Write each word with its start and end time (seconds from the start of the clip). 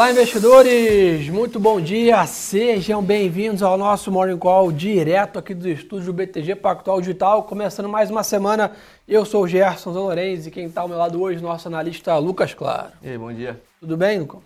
Olá, 0.00 0.12
investidores! 0.12 1.28
Muito 1.28 1.60
bom 1.60 1.78
dia! 1.78 2.26
Sejam 2.26 3.02
bem-vindos 3.02 3.62
ao 3.62 3.76
nosso 3.76 4.10
Morning 4.10 4.38
Call 4.38 4.72
direto 4.72 5.38
aqui 5.38 5.52
do 5.52 5.68
estúdio 5.68 6.06
do 6.06 6.14
BTG 6.14 6.54
Pactual 6.54 7.02
Digital. 7.02 7.42
Começando 7.42 7.86
mais 7.86 8.10
uma 8.10 8.22
semana, 8.22 8.72
eu 9.06 9.26
sou 9.26 9.42
o 9.42 9.46
Gerson 9.46 9.92
Zanorenz 9.92 10.46
e 10.46 10.50
quem 10.50 10.64
está 10.64 10.80
ao 10.80 10.88
meu 10.88 10.96
lado 10.96 11.20
hoje, 11.20 11.42
nosso 11.42 11.68
analista 11.68 12.16
Lucas 12.16 12.54
Claro. 12.54 12.92
E 13.02 13.10
aí, 13.10 13.18
bom 13.18 13.30
dia. 13.30 13.60
Tudo 13.78 13.94
bem, 13.94 14.20
Lucas? 14.20 14.40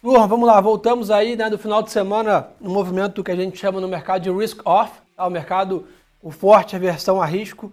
Turma, 0.00 0.26
vamos 0.26 0.46
lá, 0.48 0.58
voltamos 0.62 1.10
aí 1.10 1.36
né, 1.36 1.50
do 1.50 1.58
final 1.58 1.82
de 1.82 1.90
semana 1.90 2.48
no 2.58 2.70
movimento 2.70 3.22
que 3.22 3.30
a 3.30 3.36
gente 3.36 3.58
chama 3.58 3.82
no 3.82 3.86
mercado 3.86 4.22
de 4.22 4.30
risk 4.30 4.66
off, 4.66 4.92
tá? 5.14 5.26
o 5.26 5.30
mercado 5.30 5.86
com 6.22 6.30
forte 6.30 6.74
aversão 6.74 7.20
a 7.20 7.26
risco, 7.26 7.70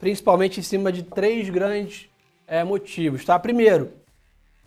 principalmente 0.00 0.58
em 0.58 0.64
cima 0.64 0.90
de 0.90 1.04
três 1.04 1.48
grandes 1.48 2.08
é, 2.44 2.64
motivos. 2.64 3.24
Tá? 3.24 3.38
Primeiro, 3.38 3.92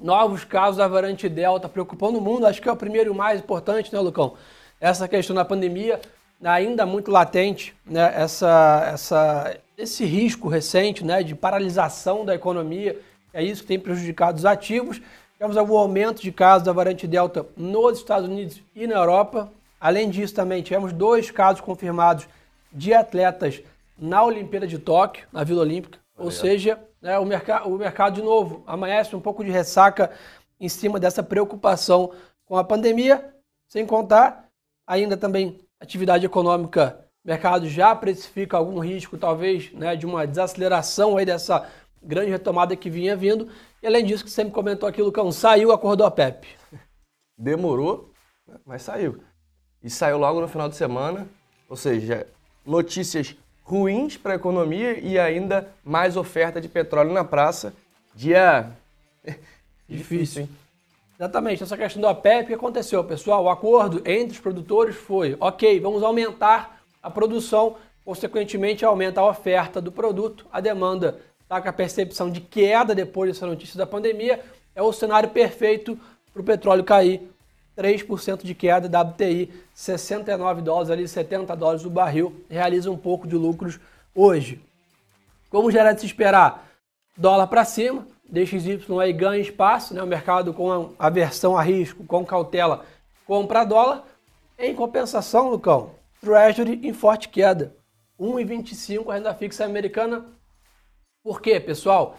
novos 0.01 0.43
casos 0.43 0.77
da 0.77 0.87
variante 0.87 1.29
Delta 1.29 1.69
preocupando 1.69 2.17
o 2.17 2.21
mundo, 2.21 2.45
acho 2.45 2.61
que 2.61 2.67
é 2.67 2.71
o 2.71 2.75
primeiro 2.75 3.09
e 3.09 3.13
o 3.13 3.15
mais 3.15 3.39
importante, 3.39 3.93
né, 3.93 3.99
Lucão? 3.99 4.33
Essa 4.79 5.07
questão 5.07 5.35
da 5.35 5.45
pandemia 5.45 5.99
ainda 6.43 6.85
muito 6.85 7.11
latente, 7.11 7.75
né? 7.85 8.11
Essa, 8.15 8.89
essa, 8.93 9.57
esse 9.77 10.05
risco 10.05 10.47
recente 10.47 11.05
né, 11.05 11.21
de 11.21 11.35
paralisação 11.35 12.25
da 12.25 12.33
economia, 12.33 12.99
é 13.33 13.43
isso 13.43 13.61
que 13.61 13.67
tem 13.67 13.79
prejudicado 13.79 14.37
os 14.37 14.45
ativos. 14.45 15.01
Temos 15.37 15.57
algum 15.57 15.77
aumento 15.77 16.21
de 16.21 16.31
casos 16.31 16.65
da 16.65 16.73
variante 16.73 17.07
Delta 17.07 17.45
nos 17.55 17.97
Estados 17.97 18.27
Unidos 18.27 18.61
e 18.75 18.85
na 18.85 18.95
Europa. 18.95 19.51
Além 19.79 20.09
disso, 20.09 20.33
também 20.35 20.61
tivemos 20.61 20.93
dois 20.93 21.31
casos 21.31 21.61
confirmados 21.61 22.27
de 22.71 22.93
atletas 22.93 23.61
na 23.97 24.23
Olimpíada 24.23 24.67
de 24.67 24.77
Tóquio, 24.77 25.25
na 25.31 25.43
Vila 25.43 25.61
Olímpica. 25.61 25.99
Ou 26.17 26.29
seja, 26.29 26.79
né, 27.01 27.17
o, 27.17 27.25
merc 27.25 27.47
o 27.65 27.77
mercado, 27.77 28.15
de 28.15 28.21
novo, 28.21 28.63
amanhece 28.67 29.15
um 29.15 29.21
pouco 29.21 29.43
de 29.43 29.49
ressaca 29.49 30.11
em 30.59 30.69
cima 30.69 30.99
dessa 30.99 31.23
preocupação 31.23 32.13
com 32.45 32.55
a 32.57 32.63
pandemia, 32.63 33.33
sem 33.67 33.85
contar 33.85 34.49
ainda 34.85 35.17
também 35.17 35.59
atividade 35.79 36.25
econômica. 36.25 37.05
O 37.23 37.27
mercado 37.27 37.67
já 37.67 37.95
precifica 37.95 38.57
algum 38.57 38.79
risco, 38.79 39.17
talvez, 39.17 39.71
né, 39.73 39.95
de 39.95 40.05
uma 40.05 40.27
desaceleração 40.27 41.17
aí 41.17 41.25
dessa 41.25 41.67
grande 42.01 42.31
retomada 42.31 42.75
que 42.75 42.89
vinha 42.89 43.15
vindo. 43.15 43.49
E 43.81 43.87
além 43.87 44.05
disso, 44.05 44.23
que 44.23 44.29
sempre 44.29 44.53
comentou 44.53 44.87
aqui, 44.87 45.01
Lucão, 45.01 45.31
saiu, 45.31 45.71
acordou 45.71 46.05
a 46.05 46.11
Pepe. 46.11 46.47
Demorou, 47.37 48.11
mas 48.65 48.83
saiu. 48.83 49.23
E 49.83 49.89
saiu 49.89 50.17
logo 50.17 50.41
no 50.41 50.47
final 50.47 50.69
de 50.69 50.75
semana, 50.75 51.27
ou 51.67 51.75
seja, 51.75 52.27
notícias 52.65 53.35
ruins 53.71 54.17
para 54.17 54.33
a 54.33 54.35
economia 54.35 54.99
e 54.99 55.17
ainda 55.17 55.73
mais 55.81 56.17
oferta 56.17 56.59
de 56.59 56.67
petróleo 56.67 57.13
na 57.13 57.23
praça. 57.23 57.73
Dia 58.13 58.69
difícil, 59.87 60.41
hein? 60.41 60.49
Exatamente, 61.17 61.63
essa 61.63 61.77
questão 61.77 62.01
do 62.01 62.07
OPEP, 62.09 62.43
o 62.43 62.47
que 62.47 62.53
aconteceu, 62.53 63.01
pessoal? 63.05 63.45
O 63.45 63.49
acordo 63.49 64.01
entre 64.05 64.33
os 64.33 64.39
produtores 64.39 64.97
foi, 64.97 65.37
ok, 65.39 65.79
vamos 65.79 66.03
aumentar 66.03 66.81
a 67.01 67.09
produção, 67.09 67.77
consequentemente 68.03 68.83
aumenta 68.83 69.21
a 69.21 69.29
oferta 69.29 69.79
do 69.79 69.91
produto, 69.91 70.45
a 70.51 70.59
demanda 70.59 71.19
está 71.41 71.61
com 71.61 71.69
a 71.69 71.73
percepção 71.73 72.29
de 72.29 72.41
queda 72.41 72.93
depois 72.93 73.31
dessa 73.31 73.47
notícia 73.47 73.77
da 73.77 73.85
pandemia, 73.85 74.43
é 74.75 74.81
o 74.81 74.91
cenário 74.91 75.29
perfeito 75.29 75.97
para 76.33 76.41
o 76.41 76.45
petróleo 76.45 76.83
cair 76.83 77.21
3% 77.81 78.43
de 78.43 78.53
queda, 78.53 79.01
WTI 79.01 79.51
69 79.73 80.61
dólares 80.61 80.91
ali, 80.91 81.07
70 81.07 81.55
dólares 81.55 81.85
o 81.85 81.89
barril, 81.89 82.45
realiza 82.49 82.91
um 82.91 82.97
pouco 82.97 83.27
de 83.27 83.35
lucros 83.35 83.79
hoje. 84.13 84.61
Como 85.49 85.71
já 85.71 85.81
era 85.81 85.93
de 85.93 86.01
se 86.01 86.05
esperar, 86.05 86.67
dólar 87.17 87.47
para 87.47 87.65
cima, 87.65 88.05
DXY 88.29 88.79
aí 89.01 89.11
ganha 89.11 89.41
espaço, 89.41 89.93
né? 89.93 90.01
o 90.01 90.07
mercado 90.07 90.53
com 90.53 90.93
aversão 90.97 91.57
a 91.57 91.61
risco, 91.61 92.03
com 92.05 92.25
cautela, 92.25 92.85
compra 93.25 93.65
dólar. 93.65 94.03
Em 94.57 94.75
compensação, 94.75 95.49
Lucão, 95.49 95.91
Treasury 96.21 96.79
em 96.83 96.93
forte 96.93 97.29
queda, 97.29 97.75
1,25 98.19 99.09
a 99.09 99.15
renda 99.15 99.33
fixa 99.33 99.65
americana. 99.65 100.25
Por 101.23 101.41
quê, 101.41 101.59
pessoal? 101.59 102.17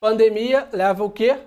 Pandemia 0.00 0.68
leva 0.72 1.04
o 1.04 1.10
quê? 1.10 1.38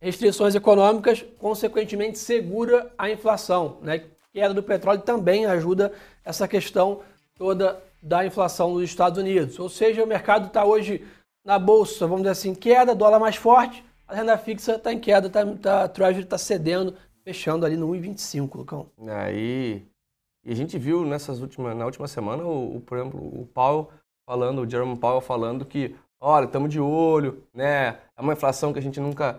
Restrições 0.00 0.54
econômicas, 0.54 1.24
consequentemente 1.38 2.18
segura 2.18 2.90
a 2.96 3.10
inflação. 3.10 3.78
Né? 3.82 4.04
Queda 4.32 4.54
do 4.54 4.62
petróleo 4.62 5.02
também 5.02 5.46
ajuda 5.46 5.92
essa 6.24 6.48
questão 6.48 7.00
toda 7.36 7.82
da 8.02 8.24
inflação 8.24 8.74
nos 8.74 8.84
Estados 8.84 9.18
Unidos. 9.18 9.58
Ou 9.58 9.68
seja, 9.68 10.02
o 10.02 10.06
mercado 10.06 10.46
está 10.46 10.64
hoje 10.64 11.04
na 11.44 11.58
bolsa, 11.58 12.06
vamos 12.06 12.22
dizer 12.22 12.32
assim, 12.32 12.54
queda, 12.54 12.94
dólar 12.94 13.18
mais 13.18 13.36
forte, 13.36 13.84
a 14.06 14.14
renda 14.14 14.36
fixa 14.36 14.76
está 14.76 14.92
em 14.92 14.98
queda, 14.98 15.28
tá, 15.28 15.44
tá, 15.56 15.84
a 15.84 15.88
Treasury 15.88 16.24
está 16.24 16.38
cedendo, 16.38 16.94
fechando 17.22 17.64
ali 17.64 17.76
no 17.76 17.88
1,25, 17.88 18.56
Lucão. 18.56 18.86
Aí, 19.08 19.86
e 20.44 20.52
a 20.52 20.56
gente 20.56 20.78
viu 20.78 21.04
nessas 21.04 21.40
últimas, 21.40 21.76
na 21.76 21.84
última 21.84 22.08
semana, 22.08 22.42
o, 22.44 22.76
o, 22.76 22.80
por 22.80 22.98
exemplo, 22.98 23.20
o 23.20 23.46
Powell 23.46 23.90
falando, 24.26 24.62
o 24.62 24.68
Jerome 24.68 24.96
Powell 24.96 25.20
falando 25.20 25.64
que, 25.64 25.94
olha, 26.18 26.46
estamos 26.46 26.70
de 26.70 26.80
olho, 26.80 27.42
né? 27.54 27.98
É 28.16 28.20
uma 28.20 28.32
inflação 28.32 28.72
que 28.72 28.78
a 28.78 28.82
gente 28.82 29.00
nunca 29.00 29.38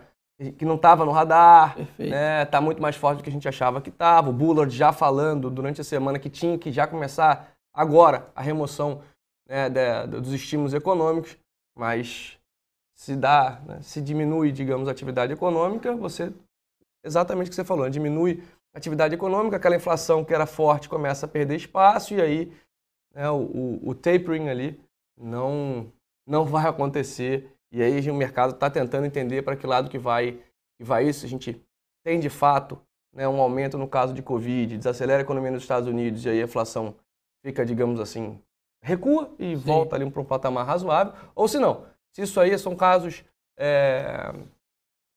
que 0.58 0.66
não 0.66 0.76
estava 0.76 1.06
no 1.06 1.12
radar, 1.12 1.76
Perfeito. 1.76 2.10
né? 2.10 2.46
Tá 2.46 2.60
muito 2.60 2.82
mais 2.82 2.96
forte 2.96 3.18
do 3.18 3.24
que 3.24 3.30
a 3.30 3.34
gente 3.34 3.48
achava 3.48 3.82
que 3.82 3.90
estava. 3.90 4.30
O 4.30 4.34
Bullard 4.34 4.76
já 4.76 4.92
falando 4.92 5.50
durante 5.50 5.82
a 5.82 5.84
semana 5.84 6.18
que 6.18 6.30
tinha 6.30 6.58
que 6.58 6.72
já 6.72 6.88
começar 6.88 7.52
agora 7.74 8.30
a 8.36 8.42
remoção 8.42 9.02
né, 9.48 9.70
dos 10.08 10.34
estímulos 10.34 10.74
econômicos, 10.74 11.38
mas 11.78 12.38
se 12.96 13.16
dá, 13.16 13.62
né, 13.66 13.80
se 13.82 14.02
diminui, 14.02 14.52
digamos, 14.52 14.88
a 14.88 14.92
atividade 14.92 15.34
econômica, 15.34 15.96
você 15.96 16.34
exatamente 17.04 17.48
o 17.48 17.50
que 17.50 17.56
você 17.56 17.66
falou, 17.66 17.86
né, 17.86 17.90
diminui 17.90 18.44
a 18.74 18.78
atividade 18.78 19.14
econômica, 19.14 19.58
aquela 19.58 19.76
inflação 19.76 20.24
que 20.24 20.34
era 20.34 20.46
forte 20.46 20.88
começa 20.88 21.26
a 21.26 21.30
perder 21.30 21.56
espaço 21.56 22.14
e 22.14 22.22
aí 22.22 22.54
né, 23.14 23.30
o, 23.30 23.42
o, 23.42 23.90
o 23.90 23.96
tapering 23.96 24.50
ali 24.50 24.80
não 25.18 25.92
não 26.28 26.46
vai 26.46 26.68
acontecer 26.68 27.52
e 27.72 27.82
aí 27.82 28.10
o 28.10 28.14
mercado 28.14 28.54
está 28.54 28.70
tentando 28.70 29.06
entender 29.06 29.42
para 29.42 29.56
que 29.56 29.66
lado 29.66 29.90
que 29.90 29.98
vai, 29.98 30.40
que 30.78 30.84
vai 30.84 31.08
isso. 31.08 31.26
A 31.26 31.30
gente 31.30 31.62
tem 32.04 32.20
de 32.20 32.30
fato 32.30 32.80
né, 33.14 33.28
um 33.28 33.42
aumento 33.42 33.78
no 33.78 33.88
caso 33.88 34.14
de 34.14 34.22
Covid, 34.22 34.78
desacelera 34.78 35.22
a 35.22 35.24
economia 35.24 35.52
nos 35.52 35.64
Estados 35.64 35.88
Unidos 35.88 36.26
e 36.26 36.30
aí 36.30 36.42
a 36.42 36.46
inflação 36.46 36.96
fica, 37.46 37.66
digamos 37.66 38.00
assim, 38.00 38.40
recua 38.84 39.34
e 39.40 39.56
Sim. 39.56 39.64
volta 39.64 39.96
ali 39.96 40.10
para 40.10 40.22
um 40.22 40.26
patamar 40.26 40.66
razoável. 40.66 41.14
Ou 41.34 41.48
se 41.48 41.60
não, 41.60 41.86
se 42.12 42.22
isso 42.24 42.40
aí 42.40 42.58
são 42.58 42.76
casos 42.76 43.24
é, 43.58 44.34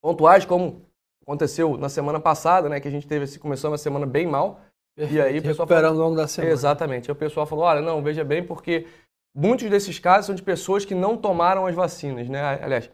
pontuais, 0.03 0.45
como 0.45 0.83
aconteceu 1.23 1.77
na 1.77 1.89
semana 1.89 2.21
passada, 2.21 2.69
né, 2.69 2.79
que 2.79 2.89
a 2.89 2.91
gente 2.91 3.07
teve 3.07 3.39
começou 3.39 3.71
uma 3.71 3.79
semana 3.79 4.07
bem 4.07 4.27
mal. 4.27 4.61
Perfeito. 4.97 5.19
E 5.19 5.21
aí 5.21 5.39
o 5.39 5.43
pessoal 5.43 5.67
recuperando 5.67 6.01
ao 6.01 6.09
longo 6.09 6.17
da 6.17 6.29
semana. 6.29 6.53
Exatamente. 6.53 7.11
Aí 7.11 7.13
o 7.13 7.19
pessoal 7.19 7.47
falou: 7.47 7.65
olha, 7.65 7.81
não, 7.81 8.01
veja 8.01 8.23
bem, 8.23 8.45
porque 8.45 8.87
Muitos 9.35 9.69
desses 9.69 9.99
casos 9.99 10.27
são 10.27 10.35
de 10.35 10.43
pessoas 10.43 10.85
que 10.85 10.95
não 10.95 11.17
tomaram 11.17 11.67
as 11.67 11.75
vacinas, 11.75 12.29
né? 12.29 12.41
Aliás, 12.63 12.91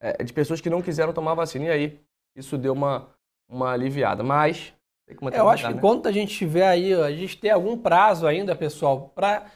é, 0.00 0.24
de 0.24 0.32
pessoas 0.32 0.60
que 0.60 0.68
não 0.68 0.82
quiseram 0.82 1.12
tomar 1.12 1.32
a 1.32 1.36
vacina. 1.36 1.66
E 1.66 1.70
aí, 1.70 2.00
isso 2.34 2.58
deu 2.58 2.72
uma, 2.72 3.08
uma 3.48 3.72
aliviada. 3.72 4.22
Mas. 4.22 4.74
É, 5.32 5.38
eu 5.38 5.48
acho 5.48 5.64
que 5.64 5.72
né? 5.72 5.78
enquanto 5.78 6.08
a 6.08 6.12
gente 6.12 6.36
tiver 6.36 6.66
aí, 6.66 6.92
a 6.92 7.12
gente 7.12 7.38
tem 7.38 7.50
algum 7.50 7.78
prazo 7.78 8.26
ainda, 8.26 8.56
pessoal, 8.56 9.12
para 9.14 9.46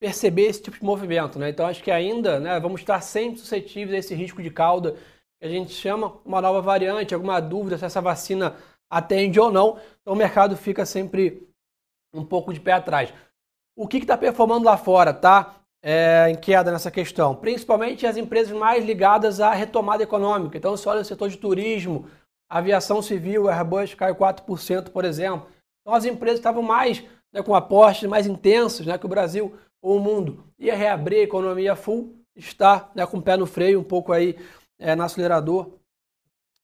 perceber 0.00 0.46
esse 0.46 0.62
tipo 0.62 0.78
de 0.78 0.84
movimento, 0.84 1.38
né? 1.38 1.50
Então 1.50 1.66
acho 1.66 1.82
que 1.82 1.90
ainda, 1.90 2.40
né, 2.40 2.58
vamos 2.58 2.80
estar 2.80 3.00
sempre 3.00 3.38
suscetíveis 3.38 3.94
a 3.94 3.98
esse 3.98 4.14
risco 4.14 4.42
de 4.42 4.50
cauda 4.50 4.92
que 5.38 5.46
a 5.46 5.48
gente 5.48 5.72
chama 5.72 6.18
uma 6.24 6.40
nova 6.40 6.60
variante, 6.60 7.14
alguma 7.14 7.40
dúvida 7.40 7.76
se 7.76 7.84
essa 7.84 8.00
vacina 8.00 8.56
atende 8.90 9.38
ou 9.38 9.50
não. 9.50 9.78
Então 10.00 10.14
o 10.14 10.16
mercado 10.16 10.56
fica 10.56 10.84
sempre 10.86 11.46
um 12.12 12.24
pouco 12.24 12.52
de 12.52 12.60
pé 12.60 12.72
atrás. 12.72 13.12
O 13.76 13.88
que 13.88 13.98
está 13.98 14.16
performando 14.16 14.64
lá 14.64 14.76
fora, 14.76 15.12
tá? 15.12 15.56
É, 15.82 16.30
em 16.30 16.36
queda 16.36 16.72
nessa 16.72 16.90
questão, 16.90 17.34
principalmente 17.34 18.06
as 18.06 18.16
empresas 18.16 18.56
mais 18.56 18.82
ligadas 18.82 19.38
à 19.38 19.52
retomada 19.52 20.02
econômica. 20.02 20.56
Então, 20.56 20.74
se 20.78 20.88
olha 20.88 21.02
o 21.02 21.04
setor 21.04 21.28
de 21.28 21.36
turismo, 21.36 22.08
aviação 22.48 23.02
civil, 23.02 23.50
Airbus 23.50 23.92
caiu 23.92 24.14
4%, 24.14 24.88
por 24.88 25.04
exemplo. 25.04 25.46
Então, 25.82 25.94
as 25.94 26.06
empresas 26.06 26.38
estavam 26.38 26.62
mais 26.62 27.04
né, 27.34 27.42
com 27.42 27.54
apostes 27.54 28.08
mais 28.08 28.26
intensos 28.26 28.86
né, 28.86 28.96
que 28.96 29.04
o 29.04 29.08
Brasil 29.08 29.54
ou 29.82 29.98
o 29.98 30.00
mundo. 30.00 30.44
Ia 30.58 30.74
reabrir 30.74 31.20
a 31.20 31.24
economia 31.24 31.76
full, 31.76 32.14
está 32.34 32.90
né, 32.94 33.04
com 33.04 33.18
o 33.18 33.22
pé 33.22 33.36
no 33.36 33.44
freio, 33.44 33.80
um 33.80 33.84
pouco 33.84 34.12
aí 34.12 34.38
é, 34.78 34.94
no 34.94 35.02
acelerador 35.02 35.66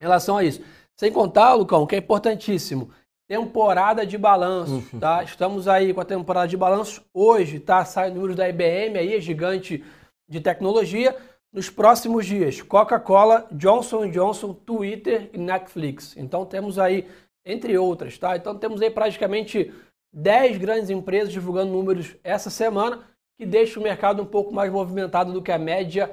em 0.00 0.04
relação 0.04 0.38
a 0.38 0.44
isso. 0.44 0.62
Sem 0.96 1.12
contar, 1.12 1.54
Lucão, 1.54 1.86
que 1.86 1.94
é 1.94 1.98
importantíssimo, 1.98 2.90
temporada 3.30 4.04
de 4.04 4.18
balanço, 4.18 4.82
uhum. 4.92 4.98
tá? 4.98 5.22
Estamos 5.22 5.68
aí 5.68 5.94
com 5.94 6.00
a 6.00 6.04
temporada 6.04 6.48
de 6.48 6.56
balanço. 6.56 7.00
Hoje, 7.14 7.60
tá? 7.60 7.84
Sai 7.84 8.10
números 8.10 8.34
da 8.34 8.48
IBM 8.48 8.98
aí, 8.98 9.20
gigante 9.20 9.84
de 10.28 10.40
tecnologia. 10.40 11.16
Nos 11.52 11.70
próximos 11.70 12.26
dias, 12.26 12.60
Coca-Cola, 12.60 13.46
Johnson 13.52 14.10
Johnson, 14.10 14.52
Twitter 14.52 15.30
e 15.32 15.38
Netflix. 15.38 16.16
Então 16.16 16.44
temos 16.44 16.76
aí, 16.76 17.08
entre 17.46 17.78
outras, 17.78 18.18
tá? 18.18 18.34
Então 18.34 18.58
temos 18.58 18.82
aí 18.82 18.90
praticamente 18.90 19.72
10 20.12 20.58
grandes 20.58 20.90
empresas 20.90 21.32
divulgando 21.32 21.72
números 21.72 22.16
essa 22.24 22.50
semana, 22.50 22.98
que 23.38 23.46
deixa 23.46 23.78
o 23.78 23.82
mercado 23.82 24.24
um 24.24 24.26
pouco 24.26 24.52
mais 24.52 24.72
movimentado 24.72 25.32
do 25.32 25.40
que 25.40 25.52
a 25.52 25.58
média 25.58 26.12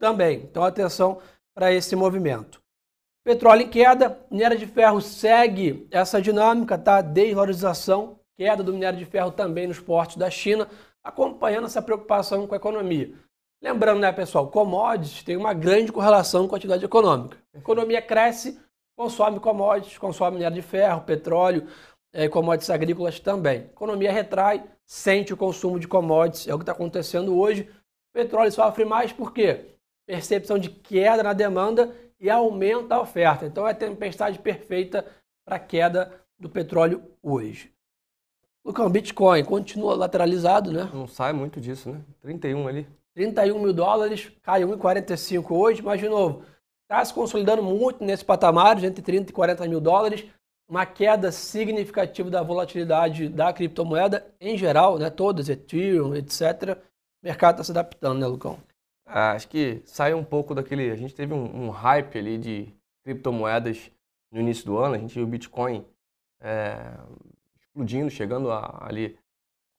também. 0.00 0.38
Então 0.38 0.64
atenção 0.64 1.20
para 1.54 1.72
esse 1.72 1.94
movimento. 1.94 2.60
Petróleo 3.26 3.62
em 3.62 3.68
queda, 3.68 4.20
minério 4.30 4.56
de 4.56 4.68
ferro 4.68 5.00
segue 5.00 5.88
essa 5.90 6.22
dinâmica, 6.22 6.78
tá? 6.78 7.00
Desvalorização, 7.00 8.20
queda 8.36 8.62
do 8.62 8.72
minério 8.72 8.96
de 8.96 9.04
ferro 9.04 9.32
também 9.32 9.66
nos 9.66 9.80
portos 9.80 10.14
da 10.14 10.30
China, 10.30 10.68
acompanhando 11.02 11.66
essa 11.66 11.82
preocupação 11.82 12.46
com 12.46 12.54
a 12.54 12.56
economia. 12.56 13.12
Lembrando, 13.60 13.98
né, 13.98 14.12
pessoal, 14.12 14.48
commodities 14.48 15.24
tem 15.24 15.36
uma 15.36 15.52
grande 15.52 15.90
correlação 15.90 16.46
com 16.46 16.54
a 16.54 16.56
atividade 16.56 16.84
econômica. 16.84 17.36
A 17.52 17.58
economia 17.58 18.00
cresce, 18.00 18.60
consome 18.96 19.40
commodities, 19.40 19.98
consome 19.98 20.36
minério 20.36 20.54
de 20.54 20.62
ferro, 20.62 21.00
petróleo, 21.00 21.66
é, 22.12 22.28
commodities 22.28 22.70
agrícolas 22.70 23.18
também. 23.18 23.58
A 23.58 23.72
economia 23.72 24.12
retrai, 24.12 24.62
sente 24.84 25.34
o 25.34 25.36
consumo 25.36 25.80
de 25.80 25.88
commodities, 25.88 26.46
é 26.46 26.54
o 26.54 26.58
que 26.58 26.62
está 26.62 26.70
acontecendo 26.70 27.36
hoje. 27.36 27.62
O 27.62 28.12
petróleo 28.14 28.52
sofre 28.52 28.84
mais 28.84 29.12
por 29.12 29.32
quê? 29.32 29.72
Percepção 30.06 30.56
de 30.56 30.70
queda 30.70 31.24
na 31.24 31.32
demanda 31.32 31.92
e 32.20 32.30
aumenta 32.30 32.94
a 32.94 33.00
oferta. 33.00 33.46
Então 33.46 33.66
é 33.66 33.72
a 33.72 33.74
tempestade 33.74 34.38
perfeita 34.38 35.04
para 35.44 35.56
a 35.56 35.60
queda 35.60 36.12
do 36.38 36.48
petróleo 36.48 37.02
hoje. 37.22 37.72
Lucão, 38.64 38.90
Bitcoin 38.90 39.44
continua 39.44 39.94
lateralizado, 39.94 40.72
né? 40.72 40.90
Não 40.92 41.06
sai 41.06 41.32
muito 41.32 41.60
disso, 41.60 41.90
né? 41.90 42.00
31 42.20 42.66
ali. 42.66 42.86
31 43.14 43.58
mil 43.60 43.72
dólares, 43.72 44.32
cai 44.42 44.62
1,45 44.62 45.50
hoje, 45.52 45.82
mas 45.82 46.00
de 46.00 46.08
novo, 46.08 46.42
está 46.82 47.02
se 47.04 47.14
consolidando 47.14 47.62
muito 47.62 48.04
nesse 48.04 48.24
patamar, 48.24 48.82
entre 48.82 49.02
30 49.02 49.30
e 49.30 49.32
40 49.32 49.68
mil 49.68 49.80
dólares 49.80 50.26
uma 50.68 50.84
queda 50.84 51.30
significativa 51.30 52.28
da 52.28 52.42
volatilidade 52.42 53.28
da 53.28 53.52
criptomoeda 53.52 54.26
em 54.40 54.58
geral, 54.58 54.98
né? 54.98 55.10
Todas, 55.10 55.48
Ethereum, 55.48 56.14
etc. 56.14 56.76
O 57.22 57.26
mercado 57.26 57.54
está 57.54 57.64
se 57.64 57.70
adaptando, 57.70 58.18
né, 58.18 58.26
Lucão? 58.26 58.58
Ah, 59.06 59.32
acho 59.32 59.48
que 59.48 59.80
sai 59.84 60.12
um 60.12 60.24
pouco 60.24 60.54
daquele. 60.54 60.90
A 60.90 60.96
gente 60.96 61.14
teve 61.14 61.32
um, 61.32 61.66
um, 61.66 61.70
hype 61.70 62.18
ali 62.18 62.36
de 62.36 62.74
criptomoedas 63.04 63.90
no 64.32 64.40
início 64.40 64.66
do 64.66 64.76
ano. 64.76 64.96
A 64.96 64.98
gente 64.98 65.14
viu 65.14 65.24
o 65.24 65.28
Bitcoin 65.28 65.86
é, 66.40 66.98
explodindo, 67.60 68.10
chegando 68.10 68.50
a, 68.50 68.84
ali 68.84 69.16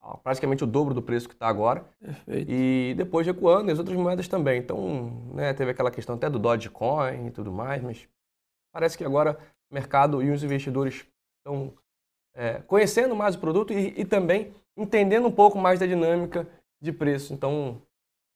a 0.01 0.17
praticamente 0.17 0.63
o 0.63 0.67
dobro 0.67 0.93
do 0.93 1.01
preço 1.01 1.27
que 1.27 1.35
está 1.35 1.47
agora. 1.47 1.85
Perfeito. 1.99 2.49
E 2.49 2.93
depois 2.95 3.27
recuando, 3.27 3.69
e 3.69 3.73
as 3.73 3.79
outras 3.79 3.97
moedas 3.97 4.27
também. 4.29 4.59
Então, 4.59 5.11
né, 5.33 5.53
teve 5.53 5.71
aquela 5.71 5.91
questão 5.91 6.15
até 6.15 6.29
do 6.29 6.39
Dogecoin 6.39 7.27
e 7.27 7.31
tudo 7.31 7.51
mais, 7.51 7.83
mas 7.83 8.07
parece 8.71 8.97
que 8.97 9.03
agora 9.03 9.37
mercado 9.69 10.23
e 10.23 10.31
os 10.31 10.43
investidores 10.43 11.05
estão 11.39 11.73
é, 12.33 12.61
conhecendo 12.61 13.15
mais 13.15 13.35
o 13.35 13.39
produto 13.39 13.73
e, 13.73 13.93
e, 13.99 14.05
também 14.05 14.53
entendendo 14.77 15.27
um 15.27 15.31
pouco 15.31 15.57
mais 15.57 15.79
da 15.79 15.85
dinâmica 15.85 16.47
de 16.79 16.93
preço. 16.93 17.33
Então, 17.33 17.81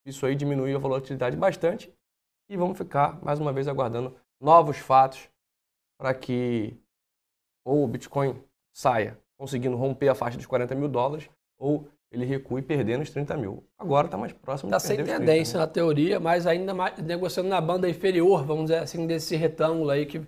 isso 0.06 0.26
aí 0.26 0.36
diminui 0.36 0.74
a 0.74 0.78
volatilidade 0.78 1.36
bastante 1.38 1.94
e 2.50 2.58
vamos 2.58 2.78
ficar, 2.78 3.24
mais 3.24 3.40
uma 3.40 3.54
vez, 3.54 3.68
aguardando 3.68 4.16
novos 4.40 4.78
fatos 4.78 5.30
para 6.00 6.14
que 6.14 6.76
ou 7.66 7.84
o 7.84 7.88
Bitcoin 7.88 8.36
saia 8.74 9.18
conseguindo 9.38 9.76
romper 9.76 10.10
a 10.10 10.16
faixa 10.16 10.38
dos 10.38 10.46
40 10.46 10.74
mil 10.76 10.88
dólares 10.88 11.30
ou 11.60 11.88
ele 12.12 12.26
recue 12.26 12.62
perdendo 12.62 13.02
os 13.02 13.10
30 13.10 13.38
mil. 13.38 13.64
Agora 13.78 14.08
está 14.08 14.18
mais 14.18 14.34
próximo 14.34 14.70
Está 14.70 14.80
sem 14.80 14.98
tendência 14.98 15.54
30, 15.54 15.58
né? 15.58 15.60
na 15.60 15.68
teoria, 15.68 16.20
mas 16.20 16.46
ainda 16.46 16.74
mais, 16.74 16.98
negociando 16.98 17.48
na 17.48 17.62
banda 17.62 17.90
inferior, 17.90 18.46
vamos 18.46 18.66
dizer 18.66 18.80
assim, 18.80 19.08
desse 19.08 19.36
retângulo 19.36 19.90
aí 19.90 20.06
que 20.06 20.22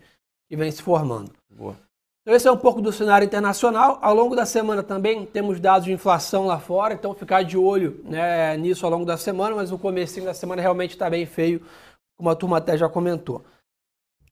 que 0.54 0.56
vem 0.56 0.70
se 0.70 0.84
formando. 0.84 1.32
Boa. 1.50 1.76
Então 2.24 2.34
esse 2.34 2.48
é 2.48 2.52
um 2.52 2.58
pouco 2.58 2.82
do 2.82 2.92
cenário 2.92 3.26
internacional. 3.26 4.00
Ao 4.02 4.16
longo 4.16 4.34
da 4.34 4.46
semana 4.46 4.82
também 4.82 5.26
temos 5.26 5.60
dados 5.60 5.86
de 5.86 5.92
inflação 5.92 6.46
lá 6.46 6.58
fora, 6.58 6.94
então 6.94 7.14
ficar 7.14 7.44
de 7.44 7.58
olho 7.58 8.02
né, 8.06 8.56
nisso 8.56 8.86
ao 8.86 8.92
longo 8.92 9.06
da 9.06 9.18
semana, 9.18 9.56
mas 9.56 9.74
o 9.74 9.78
começo 9.78 10.22
da 10.22 10.34
semana 10.34 10.62
realmente 10.62 10.92
está 10.92 11.10
bem 11.10 11.26
feio, 11.26 11.62
como 12.18 12.30
a 12.30 12.36
turma 12.36 12.58
até 12.58 12.78
já 12.78 12.88
comentou. 12.88 13.44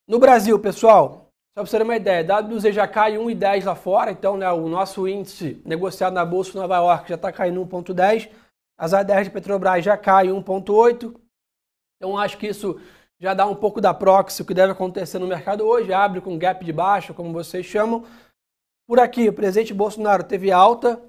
No 0.08 0.18
Brasil, 0.18 0.58
pessoal, 0.58 1.28
só 1.54 1.62
para 1.62 1.66
você 1.66 1.76
ter 1.76 1.84
uma 1.84 1.96
ideia, 1.96 2.26
WZ 2.40 2.74
já 2.74 2.88
cai 2.88 3.18
1,10 3.18 3.64
lá 3.66 3.74
fora, 3.74 4.10
então 4.10 4.38
né, 4.38 4.50
o 4.50 4.68
nosso 4.70 5.06
índice 5.06 5.60
negociado 5.62 6.14
na 6.14 6.24
Bolsa 6.24 6.52
de 6.52 6.56
Nova 6.56 6.76
York 6.76 7.10
já 7.10 7.16
está 7.16 7.30
caindo 7.30 7.60
1,10, 7.60 8.30
as 8.78 8.94
ADRs 8.94 9.24
de 9.24 9.30
Petrobras 9.30 9.84
já 9.84 9.98
cai 9.98 10.28
1,8, 10.28 11.14
então 11.98 12.16
acho 12.16 12.38
que 12.38 12.46
isso 12.46 12.80
já 13.22 13.34
dá 13.34 13.46
um 13.46 13.54
pouco 13.54 13.80
da 13.80 13.94
proxy, 13.94 14.42
o 14.42 14.44
que 14.44 14.52
deve 14.52 14.72
acontecer 14.72 15.20
no 15.20 15.28
mercado 15.28 15.64
hoje, 15.64 15.92
abre 15.92 16.20
com 16.20 16.36
gap 16.36 16.64
de 16.64 16.72
baixo, 16.72 17.14
como 17.14 17.32
vocês 17.32 17.64
chamam. 17.64 18.04
Por 18.84 18.98
aqui, 18.98 19.28
o 19.28 19.32
presidente 19.32 19.72
Bolsonaro 19.72 20.24
teve 20.24 20.50
alta 20.50 21.00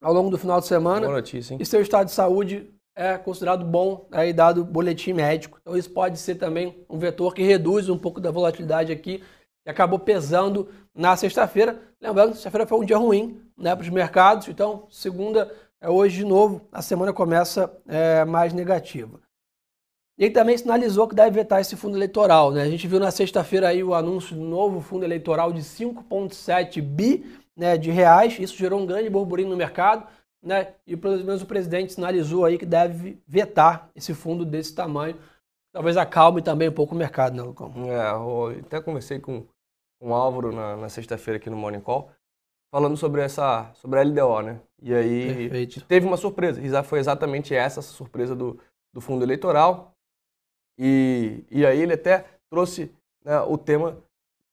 ao 0.00 0.14
longo 0.14 0.30
do 0.30 0.38
final 0.38 0.60
de 0.60 0.66
semana. 0.66 1.06
Boa 1.06 1.18
notícia, 1.18 1.52
hein? 1.52 1.58
E 1.60 1.66
seu 1.66 1.82
estado 1.82 2.06
de 2.06 2.12
saúde 2.12 2.72
é 2.96 3.18
considerado 3.18 3.66
bom, 3.66 4.08
aí 4.12 4.32
dado 4.32 4.62
o 4.62 4.64
boletim 4.64 5.12
médico. 5.12 5.58
Então 5.60 5.76
isso 5.76 5.90
pode 5.90 6.18
ser 6.18 6.36
também 6.36 6.82
um 6.88 6.98
vetor 6.98 7.34
que 7.34 7.42
reduz 7.42 7.90
um 7.90 7.98
pouco 7.98 8.18
da 8.18 8.30
volatilidade 8.30 8.90
aqui, 8.90 9.22
que 9.62 9.68
acabou 9.68 9.98
pesando 9.98 10.70
na 10.94 11.14
sexta-feira. 11.18 11.78
Lembrando 12.00 12.30
que 12.30 12.36
sexta-feira 12.36 12.66
foi 12.66 12.78
um 12.78 12.84
dia 12.84 12.96
ruim 12.96 13.42
né, 13.58 13.76
para 13.76 13.82
os 13.82 13.90
mercados, 13.90 14.48
então 14.48 14.86
segunda 14.88 15.54
é 15.82 15.90
hoje 15.90 16.16
de 16.16 16.24
novo, 16.24 16.66
a 16.72 16.80
semana 16.80 17.12
começa 17.12 17.70
é, 17.86 18.24
mais 18.24 18.54
negativa. 18.54 19.20
E 20.18 20.24
ele 20.24 20.34
também 20.34 20.56
sinalizou 20.56 21.06
que 21.06 21.14
deve 21.14 21.30
vetar 21.30 21.60
esse 21.60 21.76
fundo 21.76 21.96
eleitoral. 21.96 22.50
Né? 22.50 22.62
A 22.62 22.68
gente 22.68 22.86
viu 22.88 22.98
na 22.98 23.10
sexta-feira 23.10 23.68
aí 23.68 23.84
o 23.84 23.94
anúncio 23.94 24.34
do 24.34 24.42
novo 24.42 24.80
fundo 24.80 25.04
eleitoral 25.04 25.52
de 25.52 25.60
5,7 25.60 26.80
bi 26.80 27.24
né, 27.54 27.76
de 27.76 27.90
reais. 27.90 28.38
Isso 28.38 28.56
gerou 28.56 28.80
um 28.80 28.86
grande 28.86 29.10
burburinho 29.10 29.50
no 29.50 29.56
mercado. 29.56 30.06
Né? 30.42 30.74
E 30.86 30.96
pelo 30.96 31.16
menos 31.24 31.42
o 31.42 31.46
presidente 31.46 31.92
sinalizou 31.92 32.44
aí 32.44 32.56
que 32.56 32.64
deve 32.64 33.20
vetar 33.26 33.90
esse 33.94 34.14
fundo 34.14 34.44
desse 34.44 34.74
tamanho. 34.74 35.16
Talvez 35.72 35.98
acalme 35.98 36.40
também 36.40 36.70
um 36.70 36.72
pouco 36.72 36.94
o 36.94 36.98
mercado, 36.98 37.36
né, 37.36 37.42
Lucão? 37.42 37.70
É, 37.90 38.10
eu 38.12 38.60
até 38.60 38.80
conversei 38.80 39.18
com, 39.18 39.44
com 40.00 40.10
o 40.10 40.14
Álvaro 40.14 40.50
na, 40.50 40.74
na 40.76 40.88
sexta-feira 40.88 41.36
aqui 41.36 41.50
no 41.50 41.56
Morning 41.56 41.80
Call, 41.80 42.10
falando 42.72 42.96
sobre 42.96 43.20
essa 43.20 43.70
sobre 43.74 44.00
a 44.00 44.02
LDO, 44.02 44.40
né? 44.40 44.60
E 44.80 44.94
aí 44.94 45.48
Perfeito. 45.48 45.84
teve 45.84 46.06
uma 46.06 46.16
surpresa. 46.16 46.82
Foi 46.82 46.98
exatamente 46.98 47.54
essa, 47.54 47.80
essa 47.80 47.92
surpresa 47.92 48.34
do, 48.34 48.58
do 48.94 49.02
fundo 49.02 49.22
eleitoral. 49.22 49.95
E, 50.78 51.44
e 51.50 51.64
aí 51.64 51.80
ele 51.80 51.94
até 51.94 52.24
trouxe 52.50 52.90
né, 53.24 53.40
o 53.40 53.56
tema, 53.56 53.98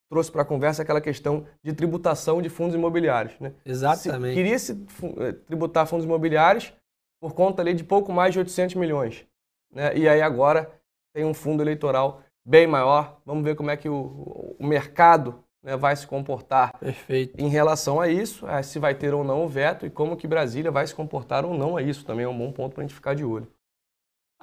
trouxe 0.10 0.32
para 0.32 0.42
a 0.42 0.46
conversa 0.46 0.82
aquela 0.82 1.02
questão 1.02 1.46
de 1.62 1.74
tributação 1.74 2.42
de 2.42 2.50
fundos 2.50 2.76
imobiliários. 2.76 3.40
Né? 3.40 3.54
Exatamente. 3.66 4.36
queria 4.36 4.58
se 4.58 4.72
eh, 5.20 5.32
tributar 5.46 5.86
fundos 5.86 6.06
imobiliários 6.06 6.74
por 7.22 7.34
conta 7.34 7.62
ali 7.62 7.74
de 7.74 7.84
pouco 7.84 8.12
mais 8.12 8.34
de 8.34 8.40
800 8.40 8.76
milhões. 8.76 9.26
Né? 9.72 9.98
E 9.98 10.08
aí 10.08 10.22
agora 10.22 10.72
tem 11.14 11.26
um 11.26 11.34
fundo 11.34 11.62
eleitoral 11.62 12.22
bem 12.46 12.68
maior. 12.68 13.20
Vamos 13.26 13.44
ver 13.44 13.56
como 13.56 13.72
é 13.72 13.78
que 13.78 13.90
o, 13.90 14.56
o 14.60 14.66
mercado 14.66 15.44
né, 15.64 15.78
vai 15.78 15.96
se 15.96 16.06
comportar 16.06 16.78
Perfeito. 16.78 17.40
em 17.40 17.48
relação 17.48 18.02
a 18.02 18.08
isso, 18.10 18.48
eh, 18.48 18.62
se 18.62 18.80
vai 18.80 18.94
ter 18.94 19.14
ou 19.14 19.24
não 19.24 19.46
o 19.46 19.48
veto 19.48 19.86
e 19.86 19.90
como 19.90 20.18
que 20.18 20.28
Brasília 20.28 20.72
vai 20.72 20.86
se 20.86 20.94
comportar 20.94 21.46
ou 21.46 21.54
não 21.54 21.78
a 21.78 21.82
isso. 21.82 22.06
Também 22.06 22.26
é 22.26 22.30
um 22.30 22.38
bom 22.38 22.52
ponto 22.52 22.74
para 22.74 22.84
a 22.84 22.88
gente 22.88 22.96
ficar 22.96 23.14
de 23.14 23.24
olho. 23.24 23.48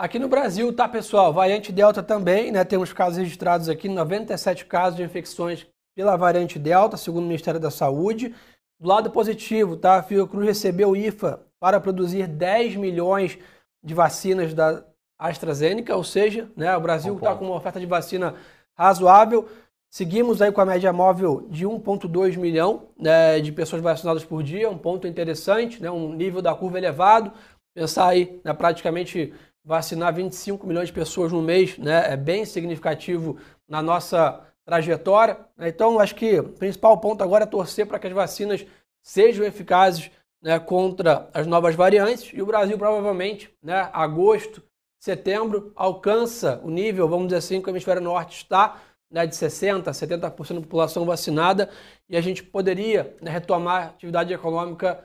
Aqui 0.01 0.19
no 0.19 0.29
Brasil, 0.29 0.73
tá, 0.73 0.89
pessoal? 0.89 1.31
Variante 1.31 1.71
Delta 1.71 2.03
também, 2.03 2.51
né? 2.51 2.65
Temos 2.65 2.91
casos 2.91 3.19
registrados 3.19 3.69
aqui, 3.69 3.87
97 3.87 4.65
casos 4.65 4.97
de 4.97 5.03
infecções 5.03 5.67
pela 5.95 6.17
variante 6.17 6.59
Delta, 6.59 6.97
segundo 6.97 7.25
o 7.25 7.27
Ministério 7.27 7.61
da 7.61 7.71
Saúde. 7.71 8.35
Do 8.81 8.89
lado 8.89 9.11
positivo, 9.11 9.77
tá? 9.77 9.97
A 9.97 10.03
Fiocruz 10.03 10.47
recebeu 10.47 10.97
IFA 10.97 11.43
para 11.61 11.79
produzir 11.79 12.27
10 12.27 12.77
milhões 12.77 13.39
de 13.85 13.93
vacinas 13.93 14.55
da 14.55 14.83
AstraZeneca, 15.19 15.95
ou 15.95 16.03
seja, 16.03 16.51
né, 16.57 16.75
o 16.75 16.81
Brasil 16.81 17.15
está 17.17 17.35
com 17.35 17.45
uma 17.45 17.57
oferta 17.57 17.79
de 17.79 17.85
vacina 17.85 18.37
razoável. 18.75 19.47
Seguimos 19.91 20.41
aí 20.41 20.51
com 20.51 20.63
a 20.63 20.65
média 20.65 20.95
móvel 20.95 21.47
de 21.51 21.67
1,2 21.67 22.39
milhão 22.39 22.89
né, 22.99 23.39
de 23.39 23.53
pessoas 23.53 23.83
vacinadas 23.83 24.25
por 24.25 24.43
dia, 24.43 24.71
um 24.71 24.79
ponto 24.79 25.07
interessante, 25.07 25.83
né, 25.83 25.91
um 25.91 26.15
nível 26.15 26.41
da 26.41 26.55
curva 26.55 26.79
elevado. 26.79 27.31
Pensar 27.75 28.09
aí, 28.09 28.41
né, 28.43 28.55
praticamente 28.55 29.35
vacinar 29.65 30.15
25 30.15 30.67
milhões 30.67 30.89
de 30.89 30.93
pessoas 30.93 31.33
no 31.33 31.43
mês 31.43 31.77
né, 31.79 32.13
é 32.13 32.17
bem 32.17 32.45
significativo 32.45 33.39
na 33.69 33.83
nossa 33.83 34.41
trajetória. 34.65 35.39
Né? 35.57 35.69
Então, 35.69 35.99
acho 35.99 36.15
que 36.15 36.41
o 36.41 36.49
principal 36.51 36.99
ponto 36.99 37.23
agora 37.23 37.45
é 37.45 37.47
torcer 37.47 37.87
para 37.87 37.99
que 37.99 38.07
as 38.07 38.13
vacinas 38.13 38.67
sejam 39.03 39.45
eficazes 39.45 40.11
né, 40.43 40.59
contra 40.59 41.29
as 41.35 41.47
novas 41.47 41.75
variantes 41.75 42.31
e 42.33 42.41
o 42.41 42.47
Brasil 42.47 42.79
provavelmente, 42.79 43.55
né, 43.63 43.91
agosto, 43.93 44.63
setembro, 44.99 45.73
alcança 45.75 46.61
o 46.63 46.71
nível, 46.71 47.09
vamos 47.09 47.29
dizer 47.29 47.39
assim, 47.39 47.61
que 47.61 47.69
o 47.69 47.73
hemisfério 47.73 48.03
norte 48.03 48.37
está, 48.37 48.81
né, 49.11 49.27
de 49.27 49.35
60%, 49.35 49.85
70% 49.85 50.55
da 50.55 50.61
população 50.61 51.05
vacinada 51.05 51.71
e 52.09 52.17
a 52.17 52.21
gente 52.21 52.43
poderia 52.43 53.17
né, 53.21 53.31
retomar 53.31 53.83
a 53.83 53.87
atividade 53.87 54.33
econômica 54.33 55.03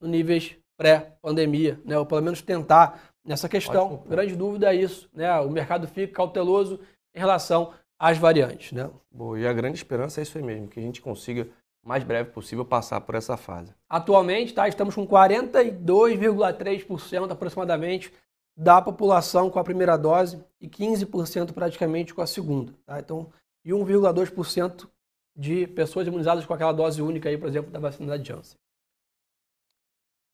no 0.00 0.08
níveis 0.08 0.56
pré-pandemia, 0.76 1.80
né, 1.84 1.98
ou 1.98 2.04
pelo 2.04 2.22
menos 2.22 2.42
tentar 2.42 3.15
nessa 3.26 3.48
questão. 3.48 4.04
Grande 4.06 4.36
dúvida 4.36 4.72
é 4.72 4.76
isso, 4.76 5.10
né? 5.12 5.38
O 5.40 5.50
mercado 5.50 5.88
fica 5.88 6.14
cauteloso 6.14 6.78
em 7.14 7.18
relação 7.18 7.74
às 7.98 8.16
variantes, 8.16 8.72
né? 8.72 8.88
Boa, 9.10 9.38
e 9.38 9.46
a 9.46 9.52
grande 9.52 9.76
esperança 9.76 10.20
é 10.20 10.22
isso 10.22 10.38
aí 10.38 10.44
mesmo, 10.44 10.68
que 10.68 10.78
a 10.78 10.82
gente 10.82 11.02
consiga 11.02 11.48
o 11.84 11.88
mais 11.88 12.04
breve 12.04 12.30
possível 12.30 12.64
passar 12.64 13.00
por 13.00 13.14
essa 13.14 13.36
fase. 13.36 13.74
Atualmente, 13.88 14.54
tá, 14.54 14.68
estamos 14.68 14.94
com 14.94 15.06
42,3% 15.06 17.30
aproximadamente 17.30 18.12
da 18.56 18.80
população 18.80 19.50
com 19.50 19.58
a 19.58 19.64
primeira 19.64 19.98
dose 19.98 20.42
e 20.60 20.68
15% 20.68 21.52
praticamente 21.52 22.14
com 22.14 22.22
a 22.22 22.26
segunda, 22.26 22.72
tá? 22.86 22.98
Então, 22.98 23.30
e 23.64 23.70
1,2% 23.70 24.88
de 25.36 25.66
pessoas 25.66 26.06
imunizadas 26.06 26.46
com 26.46 26.54
aquela 26.54 26.72
dose 26.72 27.02
única 27.02 27.28
aí, 27.28 27.36
por 27.36 27.48
exemplo, 27.48 27.70
da 27.70 27.78
vacina 27.78 28.16
da 28.16 28.22
Janssen. 28.22 28.56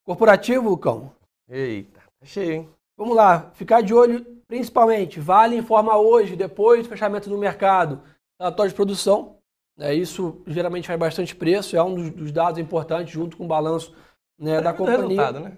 Corporativo, 0.04 0.68
Lucão? 0.68 1.12
Eita, 1.48 2.00
tá 2.20 2.26
cheio, 2.26 2.52
hein? 2.52 2.68
Vamos 3.02 3.16
lá, 3.16 3.50
ficar 3.54 3.80
de 3.80 3.92
olho 3.92 4.24
principalmente. 4.46 5.18
Vale 5.18 5.56
informa 5.56 5.98
hoje, 5.98 6.36
depois 6.36 6.84
do 6.84 6.88
fechamento 6.88 7.28
do 7.28 7.36
mercado, 7.36 8.00
relatório 8.38 8.70
de 8.70 8.76
produção. 8.76 9.38
É, 9.76 9.92
isso 9.92 10.40
geralmente 10.46 10.86
faz 10.86 11.00
bastante 11.00 11.34
preço, 11.34 11.76
é 11.76 11.82
um 11.82 11.96
dos, 11.96 12.10
dos 12.10 12.30
dados 12.30 12.60
importantes 12.60 13.12
junto 13.12 13.36
com 13.36 13.44
o 13.44 13.48
balanço 13.48 13.92
né, 14.38 14.60
da 14.60 14.72
companhia. 14.72 15.32
Né? 15.32 15.56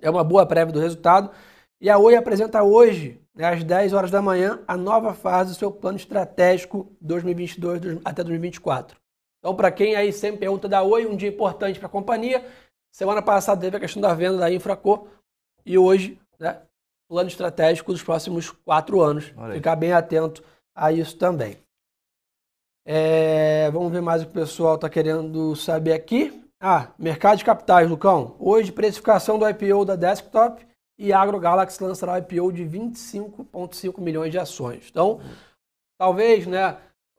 É 0.00 0.08
uma 0.08 0.24
boa 0.24 0.46
prévia 0.46 0.72
do 0.72 0.80
resultado. 0.80 1.30
E 1.78 1.90
a 1.90 1.98
Oi 1.98 2.16
apresenta 2.16 2.62
hoje, 2.62 3.20
né, 3.34 3.48
às 3.48 3.62
10 3.62 3.92
horas 3.92 4.10
da 4.10 4.22
manhã, 4.22 4.58
a 4.66 4.78
nova 4.78 5.12
fase 5.12 5.52
do 5.52 5.58
seu 5.58 5.70
plano 5.70 5.98
estratégico 5.98 6.90
2022 7.02 8.00
até 8.02 8.24
2024. 8.24 8.96
Então, 9.40 9.54
para 9.54 9.70
quem 9.70 9.94
aí 9.94 10.10
sempre 10.10 10.40
pergunta 10.40 10.66
da 10.66 10.82
Oi, 10.82 11.04
um 11.04 11.16
dia 11.16 11.28
importante 11.28 11.78
para 11.78 11.86
a 11.86 11.90
companhia. 11.90 12.46
Semana 12.90 13.20
passada 13.20 13.60
teve 13.60 13.76
a 13.76 13.80
questão 13.80 14.00
da 14.00 14.14
venda 14.14 14.38
da 14.38 14.50
Infracor 14.50 15.06
e 15.66 15.76
hoje, 15.76 16.18
né, 16.38 16.60
plano 17.08 17.28
estratégico 17.28 17.92
dos 17.92 18.02
próximos 18.02 18.50
quatro 18.50 19.00
anos. 19.00 19.32
Ficar 19.54 19.76
bem 19.76 19.92
atento 19.92 20.42
a 20.74 20.92
isso 20.92 21.16
também. 21.16 21.56
É, 22.84 23.68
vamos 23.72 23.90
ver 23.90 24.00
mais 24.00 24.22
o 24.22 24.26
que 24.26 24.30
o 24.30 24.34
pessoal 24.34 24.76
está 24.76 24.88
querendo 24.88 25.56
saber 25.56 25.92
aqui. 25.92 26.42
Ah, 26.60 26.92
mercado 26.98 27.38
de 27.38 27.44
capitais, 27.44 27.88
Lucão. 27.88 28.36
Hoje, 28.38 28.72
precificação 28.72 29.38
do 29.38 29.48
IPO 29.48 29.84
da 29.84 29.96
Desktop 29.96 30.64
e 30.98 31.12
AgroGalaxy 31.12 31.82
lançará 31.82 32.14
o 32.14 32.18
IPO 32.18 32.52
de 32.52 32.64
25,5 32.64 34.00
milhões 34.00 34.30
de 34.30 34.38
ações. 34.38 34.86
Então, 34.90 35.20
talvez, 35.98 36.46
né, 36.46 36.76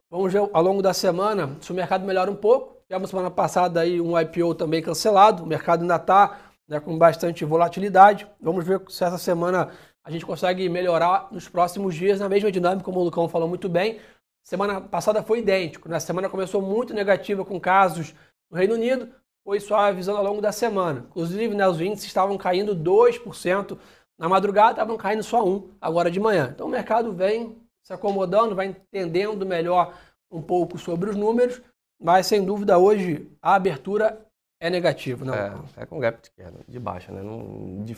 vamos 0.10 0.32
ver 0.32 0.50
ao 0.52 0.64
longo 0.64 0.82
da 0.82 0.94
semana 0.94 1.56
se 1.62 1.72
o 1.72 1.76
mercado 1.76 2.06
melhora 2.06 2.32
um 2.32 2.36
pouco. 2.36 2.78
Tivemos 2.88 3.10
semana 3.10 3.30
passada 3.30 3.82
aí 3.82 4.00
um 4.00 4.18
IPO 4.18 4.56
também 4.56 4.82
cancelado, 4.82 5.44
o 5.44 5.46
mercado 5.46 5.82
ainda 5.82 5.98
está 5.98 6.47
né, 6.68 6.80
com 6.80 6.98
bastante 6.98 7.46
volatilidade. 7.46 8.28
Vamos 8.40 8.66
ver 8.66 8.82
se 8.90 9.04
essa 9.04 9.18
semana 9.18 9.72
a 10.04 10.12
gente 10.12 10.26
consegue 10.26 10.68
melhorar 10.70 11.28
nos 11.32 11.48
próximos 11.48 11.96
dias 11.96 12.20
na 12.20 12.30
mesma 12.30 12.52
dinâmica, 12.52 12.84
como 12.84 13.00
o 13.00 13.04
Lucão 13.04 13.28
falou 13.28 13.48
muito 13.48 13.70
bem. 13.70 14.00
Semana 14.44 14.80
passada 14.80 15.22
foi 15.22 15.40
idêntico, 15.40 15.90
né? 15.90 15.98
A 15.98 16.00
semana 16.00 16.30
começou 16.30 16.62
muito 16.62 16.94
negativa 16.94 17.44
com 17.44 17.60
casos 17.60 18.16
no 18.50 18.58
Reino 18.58 18.76
Unido, 18.76 19.10
foi 19.44 19.60
suavizando 19.60 20.18
ao 20.18 20.24
longo 20.24 20.42
da 20.42 20.52
semana. 20.52 21.06
Inclusive, 21.10 21.54
né, 21.54 21.68
os 21.68 21.82
índices 21.82 22.08
estavam 22.08 22.38
caindo 22.38 22.76
2%, 22.76 23.78
na 24.18 24.28
madrugada 24.28 24.72
estavam 24.72 24.98
caindo 24.98 25.24
só 25.24 25.44
1% 25.44 25.72
agora 25.80 26.10
de 26.10 26.20
manhã. 26.20 26.50
Então 26.54 26.68
o 26.68 26.70
mercado 26.70 27.14
vem 27.14 27.58
se 27.84 27.94
acomodando, 27.94 28.56
vai 28.56 28.68
entendendo 28.68 29.46
melhor 29.46 29.94
um 30.32 30.42
pouco 30.42 30.78
sobre 30.78 31.10
os 31.10 31.16
números, 31.16 31.62
mas 32.02 32.28
sem 32.28 32.44
dúvida 32.44 32.78
hoje 32.78 33.32
a 33.42 33.56
abertura 33.56 34.27
é 34.60 34.70
negativa. 34.70 35.26
Não? 35.26 35.34
É, 35.34 35.54
é 35.78 35.86
com 35.86 36.00
gap 36.00 36.22
de 36.22 36.32
queda, 36.32 36.60
de 36.68 36.80
baixa. 36.80 37.12
Né? 37.12 37.22
Não, 37.22 37.84
de, 37.84 37.98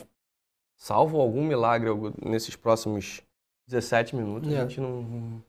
salvo 0.76 1.20
algum 1.20 1.44
milagre 1.44 1.90
nesses 2.24 2.56
próximos 2.56 3.22
17 3.66 4.16
minutos, 4.16 4.52
é. 4.52 4.58
a 4.58 4.60
gente 4.62 4.80
não... 4.80 5.42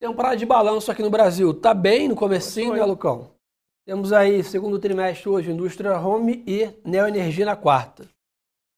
Temporada 0.00 0.36
de 0.36 0.46
balanço 0.46 0.90
aqui 0.92 1.02
no 1.02 1.10
Brasil. 1.10 1.52
Tá 1.52 1.74
bem 1.74 2.08
no 2.08 2.14
comecinho, 2.14 2.74
né, 2.74 2.84
Lucão? 2.84 3.32
Temos 3.84 4.12
aí, 4.12 4.44
segundo 4.44 4.78
trimestre 4.78 5.28
hoje, 5.28 5.50
indústria 5.50 5.98
home 5.98 6.44
e 6.46 6.70
neoenergia 6.84 7.44
na 7.44 7.56
quarta. 7.56 8.06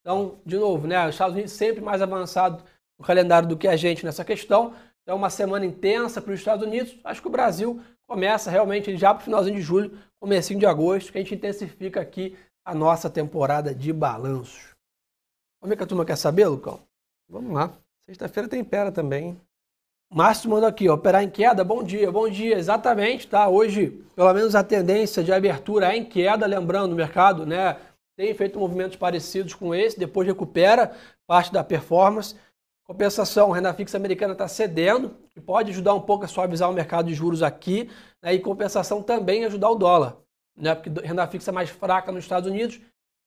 Então, 0.00 0.38
de 0.47 0.57
novo, 0.57 0.87
né, 0.87 1.04
os 1.07 1.14
Estados 1.14 1.35
Unidos 1.35 1.52
sempre 1.52 1.83
mais 1.83 2.00
avançado 2.00 2.64
no 2.99 3.04
calendário 3.04 3.49
do 3.49 3.57
que 3.57 3.69
a 3.69 3.76
gente 3.76 4.04
nessa 4.04 4.25
questão. 4.25 4.75
Então, 5.02 5.16
uma 5.16 5.28
semana 5.28 5.66
intensa 5.66 6.23
para 6.23 6.33
os 6.33 6.38
Estados 6.38 6.66
Unidos. 6.66 6.99
Acho 7.04 7.21
que 7.21 7.28
o 7.28 7.30
Brasil 7.30 7.83
começa 8.10 8.50
realmente 8.50 8.96
já 8.96 9.14
para 9.14 9.20
o 9.20 9.24
finalzinho 9.24 9.54
de 9.54 9.62
julho, 9.62 9.96
comecinho 10.18 10.58
de 10.58 10.66
agosto, 10.66 11.12
que 11.12 11.18
a 11.18 11.20
gente 11.20 11.36
intensifica 11.36 12.00
aqui 12.00 12.36
a 12.64 12.74
nossa 12.74 13.08
temporada 13.08 13.72
de 13.72 13.92
balanços. 13.92 14.74
Como 15.60 15.72
é 15.72 15.76
que 15.76 15.82
a 15.84 15.86
turma 15.86 16.04
quer 16.04 16.16
saber, 16.16 16.48
Lucão? 16.48 16.80
Vamos 17.28 17.52
lá. 17.52 17.72
Sexta-feira 18.08 18.48
tem 18.48 18.64
pera 18.64 18.90
também. 18.90 19.40
Márcio 20.12 20.50
mandou 20.50 20.68
aqui, 20.68 20.88
operar 20.88 21.22
em 21.22 21.30
queda, 21.30 21.62
bom 21.62 21.84
dia, 21.84 22.10
bom 22.10 22.28
dia, 22.28 22.58
exatamente, 22.58 23.28
tá? 23.28 23.48
Hoje, 23.48 24.02
pelo 24.16 24.34
menos 24.34 24.56
a 24.56 24.64
tendência 24.64 25.22
de 25.22 25.32
abertura 25.32 25.94
é 25.94 25.96
em 25.96 26.04
queda, 26.04 26.46
lembrando, 26.46 26.92
o 26.92 26.96
mercado, 26.96 27.46
né, 27.46 27.76
tem 28.16 28.34
feito 28.34 28.58
movimentos 28.58 28.96
parecidos 28.96 29.54
com 29.54 29.72
esse, 29.72 29.96
depois 29.96 30.26
recupera 30.26 30.96
parte 31.28 31.52
da 31.52 31.62
performance. 31.62 32.34
Compensação, 32.90 33.52
renda 33.52 33.73
fixa 33.73 33.97
americana 33.97 34.32
está 34.32 34.49
cedendo, 34.49 35.16
que 35.30 35.40
pode 35.40 35.70
ajudar 35.70 35.94
um 35.94 36.00
pouco 36.00 36.25
a 36.25 36.28
suavizar 36.28 36.68
o 36.68 36.73
mercado 36.73 37.06
de 37.06 37.14
juros 37.14 37.40
aqui, 37.40 37.88
né, 38.20 38.35
e 38.35 38.40
compensação 38.40 39.00
também 39.00 39.44
ajudar 39.44 39.70
o 39.70 39.76
dólar, 39.76 40.16
né, 40.56 40.75
porque 40.75 40.90
renda 41.06 41.25
fixa 41.28 41.52
mais 41.52 41.70
fraca 41.70 42.11
nos 42.11 42.25
Estados 42.25 42.50
Unidos, 42.50 42.80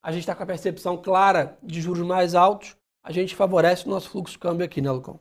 a 0.04 0.12
gente 0.12 0.24
está 0.24 0.36
com 0.36 0.44
a 0.44 0.46
percepção 0.46 1.02
clara 1.02 1.58
de 1.64 1.80
juros 1.80 2.06
mais 2.06 2.36
altos, 2.36 2.76
a 3.02 3.14
gente 3.14 3.38
favorece 3.38 3.88
o 3.88 3.90
nosso 3.90 4.10
fluxo 4.10 4.34
de 4.34 4.40
câmbio 4.40 4.66
aqui, 4.66 4.82
né, 4.82 4.92
Lucão? 4.92 5.18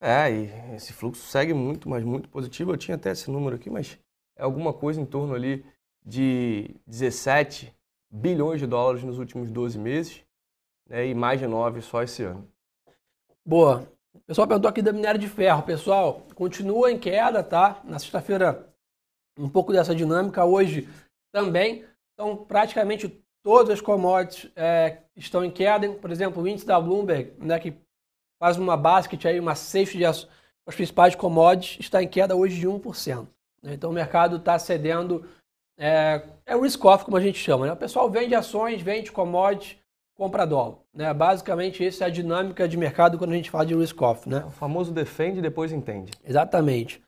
É, 0.00 0.28
e 0.28 0.74
esse 0.74 0.92
fluxo 0.92 1.22
segue 1.22 1.54
muito, 1.54 1.88
mas 1.88 2.02
muito 2.02 2.28
positivo. 2.28 2.72
Eu 2.72 2.76
tinha 2.76 2.96
até 2.96 3.12
esse 3.12 3.30
número 3.30 3.54
aqui, 3.54 3.70
mas 3.70 3.96
é 4.36 4.42
alguma 4.42 4.72
coisa 4.72 5.00
em 5.00 5.06
torno 5.06 5.36
ali 5.36 5.64
de 6.04 6.74
17 6.84 7.72
bilhões 8.10 8.58
de 8.58 8.66
dólares 8.66 9.04
nos 9.04 9.20
últimos 9.20 9.52
12 9.52 9.78
meses 9.78 10.24
né, 10.88 11.06
e 11.06 11.14
mais 11.14 11.38
de 11.38 11.46
9 11.46 11.80
só 11.80 12.02
esse 12.02 12.24
ano. 12.24 12.55
Boa. 13.46 13.86
O 14.12 14.18
pessoal 14.26 14.48
perguntou 14.48 14.68
aqui 14.68 14.82
da 14.82 14.92
minério 14.92 15.20
de 15.20 15.28
ferro. 15.28 15.62
Pessoal, 15.62 16.26
continua 16.34 16.90
em 16.90 16.98
queda, 16.98 17.44
tá? 17.44 17.80
Na 17.84 17.96
sexta-feira, 17.96 18.66
um 19.38 19.48
pouco 19.48 19.72
dessa 19.72 19.94
dinâmica. 19.94 20.44
Hoje 20.44 20.88
também. 21.32 21.84
Então, 22.12 22.36
praticamente 22.36 23.08
todas 23.44 23.74
as 23.74 23.80
commodities 23.80 24.50
é, 24.56 24.98
estão 25.14 25.44
em 25.44 25.50
queda. 25.50 25.88
Por 25.92 26.10
exemplo, 26.10 26.42
o 26.42 26.48
índice 26.48 26.66
da 26.66 26.80
Bloomberg, 26.80 27.34
né, 27.38 27.60
que 27.60 27.72
faz 28.42 28.58
uma 28.58 28.76
basket 28.76 29.24
aí, 29.26 29.38
uma 29.38 29.54
safe 29.54 29.96
de 29.96 30.04
as 30.04 30.26
principais 30.74 31.14
commodities, 31.14 31.78
está 31.78 32.02
em 32.02 32.08
queda 32.08 32.34
hoje 32.34 32.58
de 32.58 32.66
1%. 32.66 33.28
Né? 33.62 33.74
Então 33.74 33.90
o 33.90 33.92
mercado 33.92 34.38
está 34.38 34.58
cedendo, 34.58 35.24
é, 35.78 36.20
é 36.44 36.56
risk-off, 36.56 37.04
como 37.04 37.16
a 37.16 37.20
gente 37.20 37.38
chama. 37.38 37.66
Né? 37.66 37.72
O 37.72 37.76
pessoal 37.76 38.10
vende 38.10 38.34
ações, 38.34 38.82
vende 38.82 39.12
commodities, 39.12 39.76
compra 40.16 40.46
dólar. 40.46 40.78
Né? 40.92 41.12
Basicamente, 41.12 41.84
essa 41.84 42.04
é 42.04 42.06
a 42.06 42.10
dinâmica 42.10 42.66
de 42.66 42.76
mercado 42.76 43.18
quando 43.18 43.32
a 43.32 43.36
gente 43.36 43.50
fala 43.50 43.66
de 43.66 43.74
risk-off. 43.74 44.28
Né? 44.28 44.42
O 44.46 44.50
famoso 44.50 44.92
defende 44.92 45.38
e 45.38 45.42
depois 45.42 45.70
entende. 45.70 46.12
Exatamente. 46.24 47.02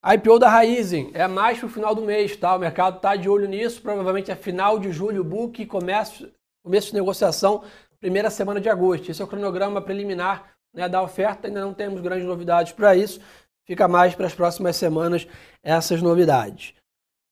A 0.00 0.14
IPO 0.14 0.38
da 0.38 0.48
Raizen 0.48 1.10
é 1.14 1.26
mais 1.26 1.58
para 1.58 1.66
o 1.66 1.70
final 1.70 1.94
do 1.94 2.02
mês, 2.02 2.36
tá? 2.36 2.54
O 2.54 2.58
mercado 2.58 2.96
está 2.96 3.16
de 3.16 3.28
olho 3.28 3.48
nisso. 3.48 3.80
Provavelmente 3.80 4.30
é 4.30 4.36
final 4.36 4.78
de 4.78 4.92
julho, 4.92 5.22
o 5.22 5.24
book, 5.24 5.64
começo, 5.66 6.30
começo 6.62 6.88
de 6.88 6.94
negociação, 6.94 7.64
primeira 7.98 8.28
semana 8.30 8.60
de 8.60 8.68
agosto. 8.68 9.10
Esse 9.10 9.22
é 9.22 9.24
o 9.24 9.28
cronograma 9.28 9.80
preliminar 9.80 10.50
né, 10.74 10.88
da 10.88 11.02
oferta, 11.02 11.48
ainda 11.48 11.62
não 11.62 11.72
temos 11.72 12.02
grandes 12.02 12.26
novidades 12.26 12.72
para 12.72 12.94
isso. 12.94 13.18
Fica 13.66 13.88
mais 13.88 14.14
para 14.14 14.26
as 14.26 14.34
próximas 14.34 14.76
semanas 14.76 15.26
essas 15.62 16.02
novidades. 16.02 16.74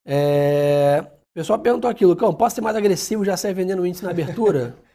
É... 0.07 1.05
O 1.05 1.35
pessoal 1.35 1.59
perguntou 1.59 1.91
aqui, 1.91 2.07
Lucão, 2.07 2.33
posso 2.33 2.55
ser 2.55 2.63
mais 2.63 2.77
agressivo 2.77 3.25
já 3.25 3.37
sair 3.37 3.53
vendendo 3.53 3.87
índice 3.87 4.05
na 4.05 4.11
abertura? 4.11 4.75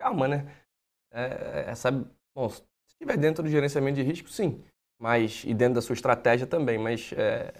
Calma, 0.00 0.26
né? 0.26 0.46
É, 1.12 1.64
é, 1.68 1.74
sabe, 1.74 2.06
bom, 2.34 2.48
se 2.48 2.62
estiver 2.88 3.16
dentro 3.16 3.42
do 3.42 3.48
gerenciamento 3.48 3.96
de 3.96 4.02
risco, 4.02 4.28
sim. 4.28 4.62
Mas, 4.98 5.44
e 5.46 5.54
dentro 5.54 5.74
da 5.74 5.82
sua 5.82 5.94
estratégia 5.94 6.46
também, 6.46 6.78
mas 6.78 7.12
é, 7.12 7.52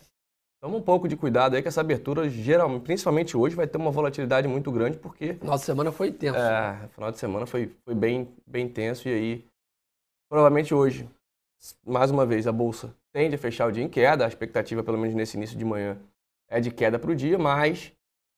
toma 0.63 0.77
um 0.77 0.83
pouco 0.83 1.07
de 1.07 1.17
cuidado 1.17 1.55
aí 1.55 1.63
que 1.63 1.69
essa 1.69 1.81
abertura, 1.81 2.29
geralmente, 2.29 2.83
principalmente 2.83 3.37
hoje, 3.37 3.55
vai 3.55 3.67
ter 3.67 3.79
uma 3.79 3.91
volatilidade 3.91 4.49
muito 4.49 4.73
grande, 4.73 4.99
porque... 4.99 5.35
Final 5.35 5.57
de 5.57 5.65
semana 5.65 5.93
foi 5.93 6.11
tenso. 6.11 6.39
É, 6.39 6.89
final 6.89 7.13
de 7.13 7.19
semana 7.19 7.47
foi, 7.47 7.75
foi 7.85 7.95
bem, 7.95 8.29
bem 8.47 8.69
tenso 8.69 9.09
e 9.09 9.13
aí 9.13 9.51
Provavelmente 10.31 10.73
hoje, 10.73 11.11
mais 11.85 12.09
uma 12.13 12.25
vez, 12.25 12.47
a 12.47 12.53
bolsa 12.53 12.95
tende 13.13 13.35
a 13.35 13.39
fechar 13.39 13.67
o 13.67 13.73
dia 13.73 13.83
em 13.83 13.89
queda. 13.89 14.25
A 14.25 14.29
expectativa, 14.29 14.81
pelo 14.81 14.97
menos 14.97 15.13
nesse 15.13 15.37
início 15.37 15.59
de 15.59 15.65
manhã, 15.65 16.01
é 16.49 16.61
de 16.61 16.71
queda 16.71 17.01
para 17.01 17.11
o 17.11 17.17
dia, 17.17 17.37
mas 17.37 17.93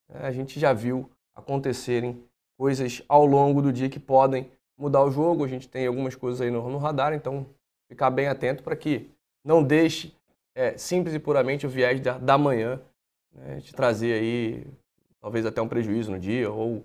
é, 0.09 0.27
a 0.27 0.33
gente 0.33 0.59
já 0.59 0.73
viu 0.73 1.11
acontecerem 1.35 2.25
coisas 2.59 3.03
ao 3.09 3.25
longo 3.27 3.61
do 3.63 3.73
dia 3.73 3.89
que 3.89 4.01
podem 4.01 4.51
mudar 4.79 5.03
o 5.05 5.11
jogo. 5.11 5.45
A 5.45 5.49
gente 5.49 5.69
tem 5.69 5.87
algumas 5.87 6.15
coisas 6.15 6.41
aí 6.41 6.51
no, 6.51 6.69
no 6.69 6.79
radar, 6.79 7.13
então 7.13 7.47
ficar 7.89 8.11
bem 8.11 8.29
atento 8.29 8.63
para 8.63 8.77
que 8.77 9.11
não 9.45 9.63
deixe 9.63 10.15
é, 10.55 10.77
simples 10.77 11.15
e 11.15 11.19
puramente 11.19 11.67
o 11.67 11.71
viés 11.71 12.01
da, 12.01 12.19
da 12.19 12.39
manhã 12.39 12.81
né, 13.35 13.61
te 13.61 13.75
trazer 13.75 14.15
aí 14.15 14.67
talvez 15.21 15.47
até 15.47 15.61
um 15.63 15.69
prejuízo 15.69 16.11
no 16.11 16.19
dia 16.19 16.51
ou 16.51 16.85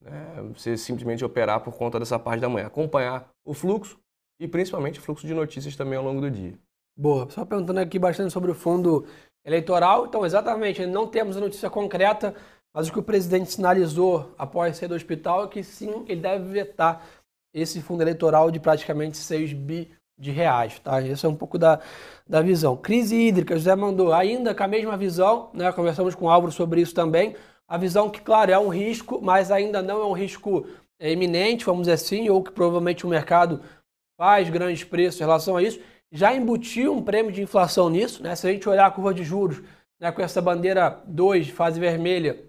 né, 0.00 0.42
você 0.54 0.76
simplesmente 0.76 1.24
operar 1.24 1.60
por 1.60 1.74
conta 1.74 1.98
dessa 1.98 2.18
parte 2.18 2.40
da 2.40 2.48
manhã. 2.48 2.66
Acompanhar 2.66 3.28
o 3.44 3.54
fluxo, 3.54 3.98
e 4.40 4.46
principalmente 4.46 5.00
fluxo 5.00 5.26
de 5.26 5.34
notícias 5.34 5.74
também 5.76 5.98
ao 5.98 6.04
longo 6.04 6.20
do 6.20 6.30
dia. 6.30 6.54
Boa. 6.96 7.28
Só 7.30 7.44
perguntando 7.44 7.80
aqui 7.80 7.98
bastante 7.98 8.32
sobre 8.32 8.50
o 8.50 8.54
fundo 8.54 9.06
eleitoral. 9.44 10.06
Então, 10.06 10.24
exatamente, 10.24 10.84
não 10.86 11.06
temos 11.06 11.36
a 11.36 11.40
notícia 11.40 11.68
concreta, 11.68 12.34
mas 12.74 12.88
o 12.88 12.92
que 12.92 12.98
o 12.98 13.02
presidente 13.02 13.52
sinalizou 13.52 14.34
após 14.38 14.76
sair 14.76 14.88
do 14.88 14.94
hospital 14.94 15.44
é 15.44 15.48
que 15.48 15.62
sim, 15.62 16.04
ele 16.08 16.20
deve 16.20 16.44
vetar 16.44 17.04
esse 17.52 17.80
fundo 17.80 18.02
eleitoral 18.02 18.50
de 18.50 18.60
praticamente 18.60 19.16
6 19.16 19.52
bi 19.52 19.90
de 20.18 20.30
reais, 20.30 20.78
tá? 20.80 21.00
Esse 21.00 21.24
é 21.24 21.28
um 21.28 21.34
pouco 21.34 21.56
da, 21.56 21.80
da 22.26 22.42
visão. 22.42 22.76
Crise 22.76 23.14
hídrica, 23.14 23.54
José 23.54 23.74
mandou 23.76 24.12
ainda 24.12 24.54
com 24.54 24.62
a 24.64 24.68
mesma 24.68 24.96
visão, 24.96 25.50
né? 25.54 25.70
Conversamos 25.72 26.14
com 26.14 26.26
o 26.26 26.30
Álvaro 26.30 26.52
sobre 26.52 26.80
isso 26.80 26.94
também. 26.94 27.36
A 27.68 27.78
visão 27.78 28.10
que, 28.10 28.20
claro, 28.20 28.50
é 28.50 28.58
um 28.58 28.68
risco, 28.68 29.20
mas 29.22 29.50
ainda 29.50 29.80
não 29.80 30.00
é 30.02 30.04
um 30.06 30.12
risco 30.12 30.66
é, 30.98 31.12
iminente, 31.12 31.64
vamos 31.64 31.82
dizer 31.82 31.92
assim, 31.92 32.28
ou 32.28 32.42
que 32.42 32.50
provavelmente 32.50 33.06
o 33.06 33.08
mercado 33.08 33.60
faz 34.18 34.50
grandes 34.50 34.82
preços 34.82 35.20
em 35.20 35.24
relação 35.24 35.56
a 35.56 35.62
isso. 35.62 35.80
Já 36.10 36.34
embutiu 36.34 36.94
um 36.94 37.02
prêmio 37.02 37.30
de 37.30 37.42
inflação 37.42 37.88
nisso, 37.88 38.22
né? 38.22 38.34
Se 38.34 38.48
a 38.48 38.52
gente 38.52 38.68
olhar 38.68 38.86
a 38.86 38.90
curva 38.90 39.14
de 39.14 39.22
juros 39.22 39.62
né, 40.00 40.10
com 40.10 40.22
essa 40.22 40.42
bandeira 40.42 41.00
2, 41.06 41.50
fase 41.50 41.78
vermelha, 41.78 42.44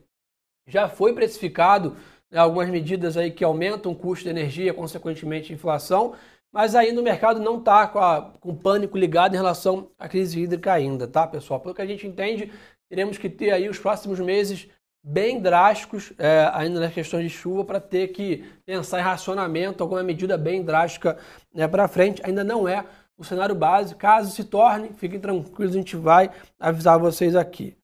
já 0.69 0.88
foi 0.88 1.13
precificado 1.13 1.97
né, 2.31 2.39
algumas 2.39 2.69
medidas 2.69 3.17
aí 3.17 3.31
que 3.31 3.43
aumentam 3.43 3.91
o 3.91 3.95
custo 3.95 4.23
de 4.23 4.29
energia, 4.29 4.73
consequentemente 4.73 5.51
inflação, 5.51 6.13
mas 6.51 6.75
ainda 6.75 7.01
o 7.01 7.03
mercado 7.03 7.39
não 7.39 7.57
está 7.57 7.88
com, 7.88 7.99
com 8.39 8.55
pânico 8.55 8.97
ligado 8.97 9.33
em 9.33 9.38
relação 9.38 9.89
à 9.97 10.07
crise 10.07 10.39
hídrica 10.39 10.73
ainda, 10.73 11.07
tá, 11.07 11.27
pessoal? 11.27 11.59
Pelo 11.59 11.75
que 11.75 11.81
a 11.81 11.85
gente 11.85 12.07
entende, 12.07 12.51
teremos 12.89 13.17
que 13.17 13.29
ter 13.29 13.51
aí 13.51 13.69
os 13.69 13.77
próximos 13.77 14.19
meses 14.19 14.67
bem 15.03 15.39
drásticos 15.39 16.11
é, 16.17 16.49
ainda 16.53 16.79
nas 16.79 16.93
questões 16.93 17.23
de 17.23 17.29
chuva 17.29 17.63
para 17.63 17.79
ter 17.79 18.09
que 18.09 18.43
pensar 18.65 18.99
em 18.99 19.03
racionamento, 19.03 19.83
alguma 19.83 20.03
medida 20.03 20.38
bem 20.38 20.63
drástica 20.63 21.17
né, 21.53 21.67
para 21.67 21.88
frente. 21.88 22.21
Ainda 22.25 22.43
não 22.43 22.67
é 22.67 22.85
o 23.17 23.23
cenário 23.23 23.55
base. 23.55 23.95
Caso 23.95 24.31
se 24.31 24.43
torne, 24.43 24.91
fiquem 24.97 25.19
tranquilos, 25.19 25.73
a 25.73 25.77
gente 25.77 25.95
vai 25.95 26.31
avisar 26.59 26.99
vocês 26.99 27.35
aqui. 27.35 27.78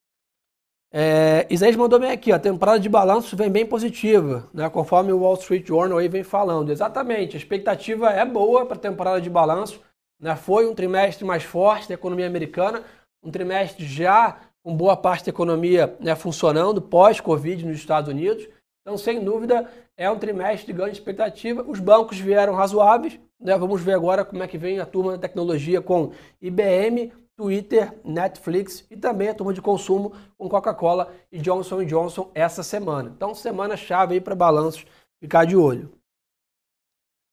É, 0.97 1.45
Isaías 1.49 1.75
mandou 1.75 1.99
bem 1.99 2.09
aqui, 2.09 2.31
ó, 2.31 2.37
a 2.37 2.39
temporada 2.39 2.79
de 2.79 2.87
balanço 2.87 3.35
vem 3.35 3.49
bem 3.49 3.65
positiva, 3.65 4.47
né, 4.53 4.69
conforme 4.69 5.11
o 5.11 5.19
Wall 5.19 5.33
Street 5.33 5.67
Journal 5.67 5.97
aí 5.97 6.07
vem 6.07 6.23
falando. 6.23 6.71
Exatamente, 6.71 7.35
a 7.35 7.37
expectativa 7.37 8.11
é 8.11 8.23
boa 8.23 8.65
para 8.65 8.77
a 8.77 8.79
temporada 8.79 9.19
de 9.19 9.29
balanço. 9.29 9.81
Né, 10.21 10.37
foi 10.37 10.65
um 10.65 10.73
trimestre 10.73 11.25
mais 11.25 11.43
forte 11.43 11.89
da 11.89 11.95
economia 11.95 12.25
americana, 12.25 12.81
um 13.21 13.29
trimestre 13.29 13.85
já 13.85 14.39
com 14.63 14.73
boa 14.73 14.95
parte 14.95 15.25
da 15.25 15.31
economia 15.31 15.97
né, 15.99 16.15
funcionando 16.15 16.81
pós-Covid 16.81 17.65
nos 17.65 17.75
Estados 17.75 18.09
Unidos. 18.09 18.47
Então, 18.81 18.97
sem 18.97 19.21
dúvida, 19.21 19.69
é 19.97 20.09
um 20.09 20.17
trimestre 20.17 20.67
de 20.67 20.73
grande 20.73 20.93
expectativa. 20.93 21.61
Os 21.67 21.81
bancos 21.81 22.17
vieram 22.19 22.53
razoáveis. 22.53 23.19
Né? 23.37 23.57
Vamos 23.57 23.81
ver 23.81 23.95
agora 23.95 24.23
como 24.23 24.43
é 24.43 24.47
que 24.47 24.57
vem 24.57 24.79
a 24.79 24.85
turma 24.85 25.11
da 25.11 25.17
tecnologia 25.17 25.81
com 25.81 26.13
IBM, 26.41 27.11
Twitter, 27.37 27.93
Netflix 28.03 28.85
e 28.89 28.95
também 28.95 29.29
a 29.29 29.33
turma 29.33 29.53
de 29.53 29.61
consumo 29.61 30.13
com 30.37 30.47
Coca-Cola 30.47 31.13
e 31.31 31.39
Johnson 31.39 31.83
Johnson 31.83 32.31
essa 32.33 32.63
semana. 32.63 33.11
Então, 33.15 33.35
semana 33.35 33.75
chave 33.75 34.13
aí 34.13 34.21
para 34.21 34.35
balanços, 34.35 34.85
ficar 35.19 35.45
de 35.45 35.55
olho. 35.55 35.87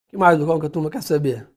O 0.06 0.11
que 0.11 0.16
mais, 0.16 0.38
Lucão, 0.38 0.59
que 0.59 0.66
a 0.66 0.71
turma 0.71 0.90
quer 0.90 1.02
saber? 1.02 1.49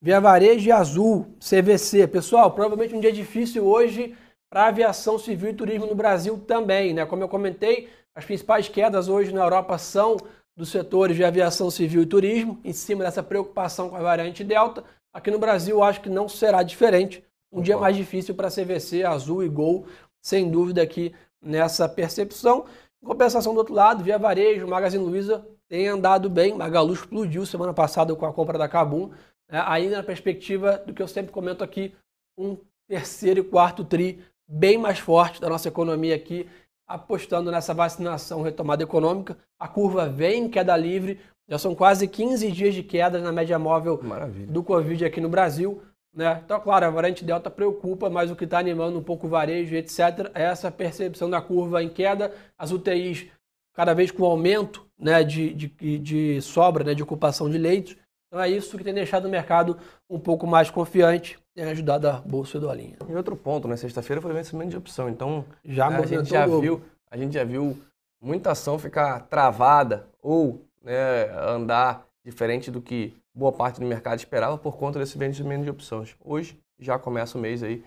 Via 0.00 0.20
Varejo 0.20 0.68
e 0.68 0.72
Azul, 0.72 1.34
CVC. 1.38 2.06
Pessoal, 2.06 2.50
provavelmente 2.52 2.94
um 2.94 3.00
dia 3.00 3.12
difícil 3.12 3.64
hoje 3.64 4.14
para 4.50 4.66
aviação 4.66 5.18
civil 5.18 5.50
e 5.50 5.54
turismo 5.54 5.86
no 5.86 5.94
Brasil 5.94 6.38
também. 6.46 6.92
Né? 6.92 7.06
Como 7.06 7.22
eu 7.22 7.28
comentei, 7.28 7.88
as 8.14 8.24
principais 8.24 8.68
quedas 8.68 9.08
hoje 9.08 9.32
na 9.32 9.42
Europa 9.42 9.78
são 9.78 10.18
dos 10.54 10.68
setores 10.68 11.16
de 11.16 11.24
aviação 11.24 11.70
civil 11.70 12.02
e 12.02 12.06
turismo, 12.06 12.60
em 12.62 12.72
cima 12.72 13.02
dessa 13.02 13.22
preocupação 13.22 13.88
com 13.88 13.96
a 13.96 14.02
variante 14.02 14.44
Delta. 14.44 14.84
Aqui 15.12 15.30
no 15.30 15.38
Brasil, 15.38 15.82
acho 15.82 16.02
que 16.02 16.10
não 16.10 16.28
será 16.28 16.62
diferente 16.62 17.24
um 17.54 17.62
dia 17.62 17.78
mais 17.78 17.96
difícil 17.96 18.34
para 18.34 18.50
CVC, 18.50 19.04
Azul 19.04 19.44
e 19.44 19.48
Gol, 19.48 19.86
sem 20.20 20.50
dúvida 20.50 20.82
aqui 20.82 21.14
nessa 21.40 21.88
percepção. 21.88 22.64
Em 23.00 23.06
compensação 23.06 23.54
do 23.54 23.58
outro 23.58 23.74
lado, 23.74 24.02
Via 24.02 24.18
Varejo, 24.18 24.66
Magazine 24.66 25.04
Luiza 25.04 25.46
tem 25.68 25.86
andado 25.86 26.28
bem. 26.28 26.52
Magalu 26.54 26.92
explodiu 26.94 27.46
semana 27.46 27.72
passada 27.72 28.14
com 28.16 28.26
a 28.26 28.32
compra 28.32 28.58
da 28.58 28.68
Cabum. 28.68 29.10
Né? 29.48 29.62
Ainda 29.66 29.98
na 29.98 30.02
perspectiva 30.02 30.82
do 30.84 30.92
que 30.92 31.00
eu 31.00 31.06
sempre 31.06 31.30
comento 31.30 31.62
aqui, 31.62 31.94
um 32.36 32.58
terceiro 32.88 33.40
e 33.40 33.44
quarto 33.44 33.84
tri 33.84 34.20
bem 34.48 34.76
mais 34.76 34.98
forte 34.98 35.40
da 35.40 35.48
nossa 35.48 35.68
economia 35.68 36.14
aqui, 36.14 36.48
apostando 36.86 37.50
nessa 37.50 37.72
vacinação 37.72 38.42
retomada 38.42 38.82
econômica. 38.82 39.38
A 39.58 39.68
curva 39.68 40.08
vem 40.08 40.44
em 40.44 40.48
queda 40.48 40.76
livre, 40.76 41.20
já 41.48 41.58
são 41.58 41.74
quase 41.74 42.08
15 42.08 42.50
dias 42.50 42.74
de 42.74 42.82
queda 42.82 43.20
na 43.20 43.30
média 43.30 43.58
móvel 43.58 44.00
Maravilha. 44.02 44.46
do 44.46 44.62
Covid 44.62 45.04
aqui 45.04 45.20
no 45.20 45.28
Brasil. 45.28 45.80
Né? 46.14 46.40
Então, 46.44 46.60
claro, 46.60 46.86
a 46.86 46.90
variante 46.90 47.24
Delta 47.24 47.50
preocupa, 47.50 48.08
mas 48.08 48.30
o 48.30 48.36
que 48.36 48.44
está 48.44 48.58
animando 48.58 48.98
um 48.98 49.02
pouco 49.02 49.26
o 49.26 49.30
varejo, 49.30 49.74
etc., 49.74 50.30
é 50.32 50.44
essa 50.44 50.70
percepção 50.70 51.28
da 51.28 51.40
curva 51.40 51.82
em 51.82 51.88
queda, 51.88 52.32
as 52.56 52.70
UTIs 52.70 53.26
cada 53.74 53.92
vez 53.92 54.12
com 54.12 54.24
aumento 54.24 54.86
né, 54.96 55.24
de, 55.24 55.52
de, 55.52 55.98
de 55.98 56.40
sobra, 56.40 56.84
né, 56.84 56.94
de 56.94 57.02
ocupação 57.02 57.50
de 57.50 57.58
leitos. 57.58 57.96
Então 58.28 58.40
é 58.40 58.48
isso 58.48 58.78
que 58.78 58.84
tem 58.84 58.94
deixado 58.94 59.26
o 59.26 59.30
mercado 59.30 59.76
um 60.08 60.18
pouco 60.18 60.46
mais 60.46 60.70
confiante 60.70 61.38
e 61.56 61.62
ajudado 61.62 62.08
a 62.08 62.12
Bolsa 62.12 62.58
do 62.58 62.70
Alinha. 62.70 62.96
E 63.08 63.14
outro 63.14 63.36
ponto, 63.36 63.68
né? 63.68 63.76
Sexta-feira 63.76 64.20
foi 64.20 64.32
vencimento 64.32 64.70
de 64.70 64.76
opção, 64.76 65.08
então 65.08 65.44
já 65.64 65.88
né, 65.88 65.98
a 65.98 66.06
gente 66.06 66.30
já 66.30 66.46
viu, 66.46 66.82
a 67.10 67.16
gente 67.16 67.34
já 67.34 67.44
viu 67.44 67.78
muita 68.20 68.52
ação 68.52 68.78
ficar 68.78 69.20
travada 69.28 70.06
ou 70.20 70.64
né, 70.82 71.30
andar 71.46 72.06
diferente 72.24 72.70
do 72.70 72.80
que 72.80 73.14
boa 73.34 73.52
parte 73.52 73.80
do 73.80 73.86
mercado 73.86 74.18
esperava 74.18 74.56
por 74.56 74.76
conta 74.76 74.98
desse 74.98 75.18
vencimento 75.18 75.64
de 75.64 75.70
opções. 75.70 76.16
Hoje 76.20 76.58
já 76.78 76.98
começa 76.98 77.36
o 77.36 77.40
mês 77.40 77.62
aí. 77.62 77.84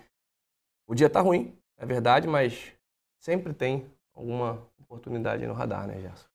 O 0.86 0.94
dia 0.94 1.10
tá 1.10 1.20
ruim, 1.20 1.52
é 1.76 1.84
verdade, 1.84 2.28
mas 2.28 2.72
sempre 3.20 3.52
tem 3.52 3.84
alguma 4.14 4.58
oportunidade 4.80 5.46
no 5.46 5.52
radar, 5.52 5.86
né, 5.86 6.00
Gerson? 6.00 6.26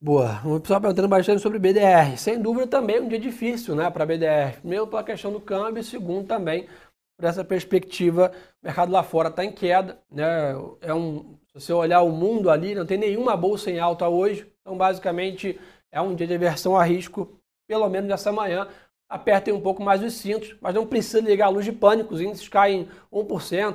Boa. 0.00 0.40
O 0.44 0.60
pessoal 0.60 0.80
perguntando 0.80 1.08
bastante 1.08 1.40
sobre 1.40 1.58
BDR. 1.58 2.16
Sem 2.18 2.40
dúvida 2.40 2.66
também 2.66 3.00
um 3.00 3.08
dia 3.08 3.18
difícil 3.18 3.74
né, 3.74 3.90
para 3.90 4.04
BDR. 4.04 4.60
Primeiro 4.60 4.86
pela 4.86 5.02
questão 5.02 5.32
do 5.32 5.40
câmbio, 5.40 5.82
segundo 5.82 6.26
também 6.26 6.68
por 7.16 7.26
essa 7.26 7.42
perspectiva. 7.42 8.30
O 8.62 8.66
mercado 8.66 8.92
lá 8.92 9.02
fora 9.02 9.30
está 9.30 9.42
em 9.44 9.50
queda. 9.50 9.98
Né? 10.10 10.52
É 10.82 10.92
um, 10.92 11.36
se 11.46 11.54
você 11.54 11.72
olhar 11.72 12.02
o 12.02 12.12
mundo 12.12 12.50
ali, 12.50 12.74
não 12.74 12.84
tem 12.84 12.98
nenhuma 12.98 13.36
bolsa 13.36 13.70
em 13.70 13.78
alta 13.78 14.06
hoje. 14.06 14.46
Então, 14.60 14.76
basicamente, 14.76 15.58
é 15.90 16.00
um 16.00 16.14
dia 16.14 16.26
de 16.26 16.34
aversão 16.34 16.76
a 16.76 16.84
risco 16.84 17.40
pelo 17.66 17.88
menos 17.88 18.08
nessa 18.08 18.32
manhã, 18.32 18.68
apertem 19.08 19.54
um 19.54 19.60
pouco 19.60 19.82
mais 19.82 20.02
os 20.02 20.14
cintos, 20.14 20.56
mas 20.60 20.74
não 20.74 20.86
precisa 20.86 21.20
ligar 21.20 21.46
a 21.46 21.50
luz 21.50 21.64
de 21.64 21.72
pânico, 21.72 22.14
os 22.14 22.20
índices 22.20 22.48
caem 22.48 22.88
1%, 23.12 23.26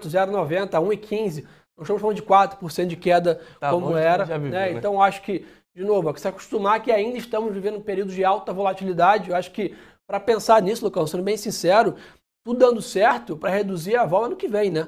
0,90%, 0.08 0.70
1,15%, 0.70 1.46
não 1.78 1.84
estamos 1.84 2.02
falando 2.02 2.16
de 2.16 2.22
4% 2.22 2.86
de 2.86 2.96
queda 2.96 3.42
tá, 3.60 3.72
como 3.72 3.96
era. 3.96 4.26
Viveu, 4.26 4.40
né? 4.40 4.50
Né? 4.50 4.72
Então 4.74 5.02
acho 5.02 5.22
que, 5.22 5.46
de 5.74 5.84
novo, 5.84 6.10
é 6.10 6.14
que 6.14 6.22
se 6.22 6.28
acostumar 6.28 6.82
que 6.82 6.92
ainda 6.92 7.18
estamos 7.18 7.54
vivendo 7.54 7.78
um 7.78 7.82
período 7.82 8.12
de 8.12 8.24
alta 8.24 8.54
volatilidade, 8.54 9.30
eu 9.30 9.36
acho 9.36 9.52
que 9.52 9.76
para 10.06 10.20
pensar 10.20 10.62
nisso, 10.62 10.84
Lucão, 10.84 11.08
sendo 11.08 11.24
bem 11.24 11.38
sincero, 11.38 11.96
tudo 12.44 12.60
dando 12.60 12.82
certo 12.82 13.38
para 13.38 13.50
reduzir 13.50 13.96
a 13.96 14.06
vol 14.06 14.26
ano 14.26 14.36
que 14.36 14.48
vem, 14.48 14.70
né? 14.70 14.88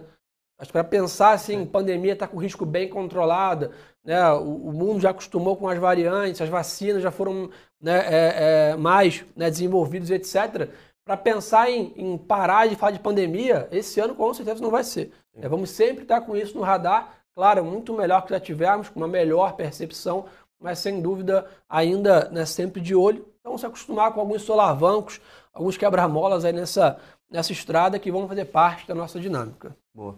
Acho 0.59 0.69
que 0.69 0.73
para 0.73 0.83
pensar 0.83 1.31
assim, 1.31 1.65
pandemia 1.65 2.13
está 2.13 2.27
com 2.27 2.37
risco 2.37 2.65
bem 2.65 2.87
controlada, 2.89 3.71
né? 4.03 4.31
O, 4.33 4.69
o, 4.69 4.73
mundo 4.73 4.99
já 4.99 5.11
acostumou 5.11 5.55
com 5.55 5.67
as 5.67 5.79
variantes, 5.79 6.41
as 6.41 6.49
vacinas 6.49 7.01
já 7.01 7.11
foram 7.11 7.49
né, 7.81 7.99
é, 7.99 8.71
é, 8.71 8.75
mais 8.75 9.25
né, 9.35 9.49
desenvolvidos, 9.49 10.09
etc. 10.09 10.69
Para 11.05 11.17
pensar 11.17 11.69
em, 11.69 11.93
em, 11.95 12.17
parar 12.17 12.67
de 12.67 12.75
falar 12.75 12.91
de 12.91 12.99
pandemia, 12.99 13.67
esse 13.71 13.99
ano 13.99 14.15
com 14.15 14.33
certeza 14.33 14.61
não 14.61 14.69
vai 14.69 14.83
ser. 14.83 15.11
É, 15.35 15.47
vamos 15.47 15.69
sempre 15.69 16.03
estar 16.03 16.21
com 16.21 16.35
isso 16.35 16.57
no 16.57 16.63
radar, 16.63 17.13
claro, 17.33 17.63
muito 17.63 17.93
melhor 17.93 18.21
que 18.23 18.31
já 18.31 18.39
tivemos, 18.39 18.89
com 18.89 18.99
uma 18.99 19.07
melhor 19.07 19.53
percepção, 19.55 20.25
mas 20.59 20.79
sem 20.79 21.01
dúvida 21.01 21.45
ainda 21.69 22.29
né, 22.29 22.45
sempre 22.45 22.81
de 22.81 22.95
olho. 22.95 23.25
Então 23.39 23.57
se 23.57 23.65
acostumar 23.65 24.13
com 24.13 24.19
alguns 24.19 24.43
solavancos, 24.43 25.19
alguns 25.53 25.77
quebra-molas 25.77 26.45
aí 26.45 26.53
nessa, 26.53 26.97
nessa 27.29 27.51
estrada 27.51 27.99
que 27.99 28.11
vão 28.11 28.27
fazer 28.27 28.45
parte 28.45 28.87
da 28.87 28.95
nossa 28.95 29.19
dinâmica. 29.19 29.75
Boa. 29.93 30.17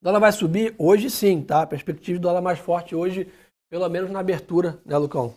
O 0.00 0.04
dólar 0.04 0.20
vai 0.20 0.32
subir 0.32 0.74
hoje 0.78 1.10
sim, 1.10 1.42
tá? 1.42 1.66
Perspectiva 1.66 2.18
do 2.18 2.22
dólar 2.22 2.40
mais 2.40 2.58
forte 2.58 2.94
hoje, 2.94 3.28
pelo 3.68 3.88
menos 3.88 4.10
na 4.10 4.20
abertura, 4.20 4.78
né, 4.84 4.96
Lucão? 4.96 5.34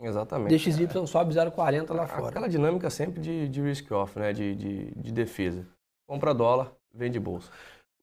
Exatamente. 0.00 0.56
DXY 0.56 0.84
é. 0.84 1.06
sobe 1.06 1.34
0,40 1.34 1.94
lá 1.94 2.08
fora. 2.08 2.28
Aquela 2.28 2.48
dinâmica 2.48 2.90
sempre 2.90 3.20
de, 3.20 3.48
de 3.48 3.60
risk-off, 3.60 4.18
né? 4.18 4.32
De, 4.32 4.54
de, 4.56 4.90
de, 4.96 5.12
defesa. 5.12 5.64
Compra 6.08 6.34
dólar, 6.34 6.72
vende 6.92 7.20
bolsa. 7.20 7.50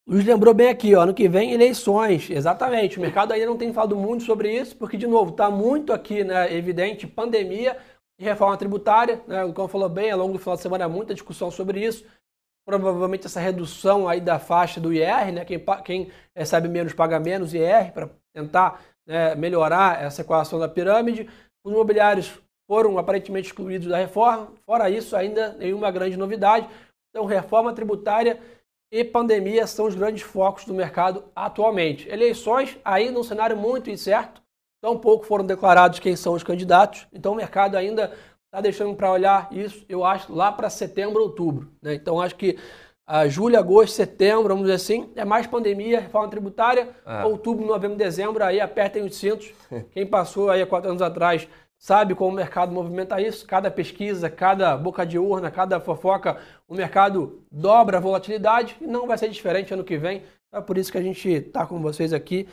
Luiz 0.07 0.23
lembrou 0.23 0.53
bem 0.53 0.69
aqui, 0.69 0.95
ó, 0.95 1.01
ano 1.01 1.13
que 1.13 1.27
vem 1.27 1.51
eleições. 1.51 2.29
Exatamente. 2.29 2.97
O 2.97 3.01
mercado 3.01 3.33
ainda 3.33 3.47
não 3.47 3.57
tem 3.57 3.73
falado 3.73 3.95
muito 3.95 4.23
sobre 4.23 4.55
isso, 4.55 4.77
porque, 4.77 4.95
de 4.95 5.07
novo, 5.07 5.31
está 5.31 5.51
muito 5.51 5.91
aqui, 5.91 6.23
né, 6.23 6.55
evidente, 6.55 7.05
pandemia 7.05 7.75
e 8.17 8.23
reforma 8.23 8.55
tributária. 8.55 9.21
Né? 9.27 9.43
O 9.43 9.47
Lucão 9.47 9.67
falou 9.67 9.89
bem, 9.89 10.09
ao 10.11 10.19
longo 10.19 10.33
do 10.33 10.39
final 10.39 10.55
de 10.55 10.61
semana, 10.61 10.87
muita 10.87 11.13
discussão 11.13 11.51
sobre 11.51 11.83
isso 11.83 12.05
provavelmente 12.67 13.25
essa 13.25 13.39
redução 13.39 14.09
aí 14.09 14.19
da 14.19 14.37
faixa 14.37 14.77
do 14.81 14.91
IR, 14.91 15.31
né? 15.31 15.45
Quem, 15.45 15.63
quem 15.85 16.11
recebe 16.35 16.67
menos 16.67 16.91
paga 16.91 17.17
menos 17.17 17.53
IR 17.53 17.93
para 17.93 18.09
tentar 18.35 18.81
né, 19.07 19.33
melhorar 19.35 20.03
essa 20.03 20.21
equação 20.21 20.59
da 20.59 20.67
pirâmide. 20.67 21.29
Os 21.65 21.71
imobiliários 21.71 22.37
foram 22.69 22.97
aparentemente 22.97 23.47
excluídos 23.47 23.87
da 23.87 23.97
reforma. 23.97 24.51
Fora 24.65 24.89
isso, 24.89 25.15
ainda 25.15 25.53
nenhuma 25.53 25.89
grande 25.89 26.17
novidade. 26.17 26.67
Então, 27.09 27.25
reforma 27.25 27.71
tributária 27.71 28.37
e 28.91 29.01
pandemia 29.01 29.65
são 29.65 29.85
os 29.85 29.95
grandes 29.95 30.23
focos 30.23 30.65
do 30.65 30.73
mercado 30.73 31.23
atualmente. 31.33 32.09
Eleições 32.09 32.77
ainda 32.83 33.17
um 33.17 33.23
cenário 33.23 33.55
muito 33.55 33.89
incerto. 33.89 34.41
Tão 34.83 34.97
pouco 34.97 35.25
foram 35.25 35.45
declarados 35.45 35.99
quem 35.99 36.17
são 36.17 36.33
os 36.33 36.43
candidatos. 36.43 37.07
Então, 37.13 37.31
o 37.31 37.35
mercado 37.35 37.77
ainda 37.77 38.13
está 38.47 38.61
deixando 38.61 38.95
para 38.95 39.11
olhar 39.11 39.47
isso, 39.51 39.85
eu 39.87 40.03
acho, 40.03 40.33
lá 40.33 40.51
para 40.51 40.69
setembro, 40.69 41.21
outubro. 41.21 41.71
Né? 41.81 41.93
Então 41.93 42.19
acho 42.19 42.35
que 42.35 42.57
a 43.05 43.27
julho, 43.27 43.57
agosto, 43.57 43.93
setembro, 43.95 44.49
vamos 44.49 44.63
dizer 44.63 44.75
assim, 44.75 45.09
é 45.15 45.23
mais 45.23 45.47
pandemia, 45.47 46.01
reforma 46.01 46.29
tributária, 46.29 46.89
é. 47.05 47.23
outubro, 47.23 47.65
novembro, 47.65 47.97
dezembro, 47.97 48.43
aí 48.43 48.59
apertem 48.59 49.03
os 49.03 49.15
cintos. 49.15 49.53
Quem 49.91 50.05
passou 50.05 50.49
aí 50.49 50.61
há 50.61 50.67
quatro 50.67 50.89
anos 50.89 51.01
atrás 51.01 51.47
sabe 51.77 52.15
como 52.15 52.31
o 52.31 52.35
mercado 52.35 52.73
movimenta 52.73 53.21
isso. 53.21 53.45
Cada 53.45 53.71
pesquisa, 53.71 54.29
cada 54.29 54.75
boca 54.75 55.05
de 55.05 55.17
urna, 55.17 55.49
cada 55.49 55.79
fofoca, 55.79 56.37
o 56.67 56.75
mercado 56.75 57.43
dobra 57.49 57.97
a 57.97 58.01
volatilidade 58.01 58.75
e 58.81 58.87
não 58.87 59.07
vai 59.07 59.17
ser 59.17 59.29
diferente 59.29 59.73
ano 59.73 59.85
que 59.85 59.97
vem. 59.97 60.23
É 60.51 60.59
por 60.59 60.77
isso 60.77 60.91
que 60.91 60.97
a 60.97 61.03
gente 61.03 61.29
está 61.29 61.65
com 61.65 61.81
vocês 61.81 62.11
aqui. 62.11 62.47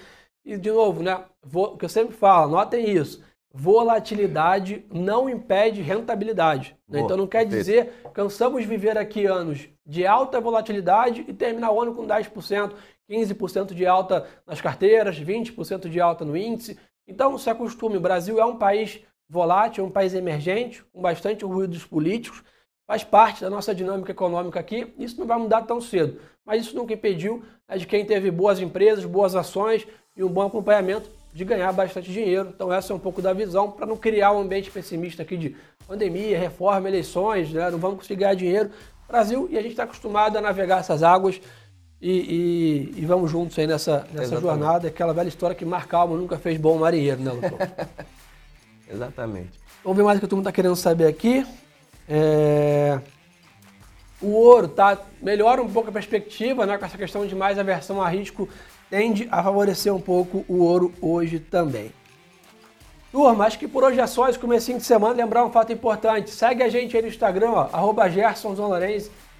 E, 0.45 0.57
de 0.57 0.71
novo, 0.71 1.03
né, 1.03 1.25
o 1.53 1.77
que 1.77 1.85
eu 1.85 1.89
sempre 1.89 2.15
falo, 2.15 2.53
notem 2.53 2.91
isso. 2.91 3.25
Volatilidade 3.57 4.85
não 4.93 5.31
impede 5.31 5.81
rentabilidade. 5.81 6.77
Né? 6.88 6.99
Boa, 6.99 7.05
então 7.05 7.17
não 7.17 7.29
quer 7.29 7.47
dizer 7.47 7.93
cansamos 8.12 8.62
de 8.62 8.67
viver 8.67 8.99
aqui 8.99 9.27
anos 9.27 9.69
de 9.87 10.05
alta 10.05 10.40
volatilidade 10.40 11.25
e 11.29 11.33
terminar 11.33 11.71
o 11.71 11.81
ano 11.81 11.95
com 11.95 12.05
10%, 12.05 12.73
15% 13.09 13.73
de 13.73 13.87
alta 13.87 14.27
nas 14.45 14.61
carteiras, 14.61 15.21
20% 15.21 15.88
de 15.88 16.01
alta 16.01 16.25
no 16.25 16.37
índice. 16.37 16.77
Então 17.07 17.38
se 17.38 17.49
acostume, 17.49 17.97
o 17.97 18.01
Brasil 18.01 18.40
é 18.40 18.45
um 18.45 18.57
país 18.57 19.01
volátil, 19.29 19.85
é 19.85 19.87
um 19.87 19.90
país 19.90 20.14
emergente, 20.14 20.83
com 20.93 21.01
bastante 21.01 21.45
ruídos 21.45 21.85
políticos, 21.85 22.43
faz 22.88 23.05
parte 23.05 23.43
da 23.43 23.51
nossa 23.51 23.73
dinâmica 23.73 24.11
econômica 24.11 24.59
aqui. 24.59 24.93
Isso 24.99 25.21
não 25.21 25.29
vai 25.29 25.38
mudar 25.38 25.62
tão 25.62 25.81
cedo, 25.81 26.21
mas 26.45 26.67
isso 26.67 26.75
nunca 26.75 26.93
impediu 26.93 27.45
né, 27.69 27.79
de 27.79 27.87
quem 27.87 28.05
teve 28.05 28.33
boas 28.33 28.59
empresas, 28.59 29.05
boas 29.05 29.37
ações 29.37 29.87
e 30.17 30.25
um 30.25 30.29
bom 30.29 30.43
acompanhamento 30.43 31.09
de 31.35 31.44
ganhar 31.44 31.73
bastante 31.73 32.12
dinheiro. 32.12 32.53
Então 32.55 32.73
essa 32.73 32.92
é 32.92 32.97
um 32.97 32.99
pouco 32.99 33.20
da 33.20 33.33
visão 33.33 33.70
para 33.70 33.85
não 33.85 33.97
criar 33.97 34.31
um 34.33 34.40
ambiente 34.40 34.70
pessimista 34.70 35.23
aqui 35.23 35.37
de 35.37 35.57
pandemia, 35.87 36.38
reforma, 36.38 36.88
eleições, 36.88 37.53
né? 37.53 37.68
não 37.70 37.79
vamos 37.79 37.99
conseguir 37.99 38.20
ganhar 38.20 38.35
dinheiro. 38.35 38.70
Brasil 39.09 39.49
e 39.51 39.59
a 39.59 39.61
gente 39.61 39.73
está 39.73 39.83
acostumado 39.83 40.38
a 40.38 40.40
navegar 40.40 40.79
essas 40.79 41.03
águas 41.03 41.40
e, 42.01 42.92
e, 42.97 43.03
e 43.03 43.07
vamos 43.07 43.31
juntos 43.31 43.59
aí 43.59 43.66
nessa, 43.66 44.07
nessa 44.12 44.40
jornada. 44.40 44.87
Aquela 44.87 45.12
velha 45.12 45.29
história 45.29 45.57
que 45.57 45.64
Mar 45.64 45.88
Calmo 45.88 46.16
nunca 46.16 46.38
fez 46.38 46.57
bom 46.57 46.79
marinheiro, 46.79 47.20
né, 47.20 47.33
Lucão? 47.33 47.59
Exatamente. 48.88 49.59
Vamos 49.83 49.97
ver 49.97 50.05
mais 50.05 50.18
o 50.18 50.20
que 50.20 50.27
todo 50.27 50.37
mundo 50.37 50.47
está 50.47 50.53
querendo 50.53 50.77
saber 50.77 51.07
aqui. 51.07 51.44
É... 52.09 53.01
O 54.23 54.29
ouro 54.29 54.68
tá 54.68 54.99
melhora 55.20 55.61
um 55.61 55.70
pouco 55.70 55.90
a 55.90 55.92
perspectiva, 55.92 56.64
né? 56.64 56.79
Com 56.79 56.85
essa 56.85 56.97
questão 56.97 57.27
de 57.27 57.35
mais 57.35 57.59
aversão 57.59 58.01
a 58.01 58.09
risco 58.09 58.49
tende 58.90 59.29
a 59.31 59.42
favorecer 59.42 59.94
um 59.94 60.01
pouco 60.01 60.44
o 60.49 60.62
ouro 60.62 60.92
hoje 61.01 61.38
também. 61.38 61.92
Turma, 63.14 63.47
acho 63.47 63.61
que 63.61 63.68
por 63.68 63.85
hoje 63.85 64.01
é 64.01 64.07
só 64.09 64.29
esse 64.29 64.38
comecinho 64.38 64.79
de 64.79 64.85
semana. 64.85 65.14
Lembrar 65.14 65.44
um 65.44 65.51
fato 65.53 65.73
importante. 65.73 66.31
Segue 66.31 66.64
a 66.64 66.68
gente 66.68 66.97
aí 66.97 67.03
no 67.03 67.07
Instagram, 67.07 67.53
ó, 67.53 67.68
arroba 67.73 68.09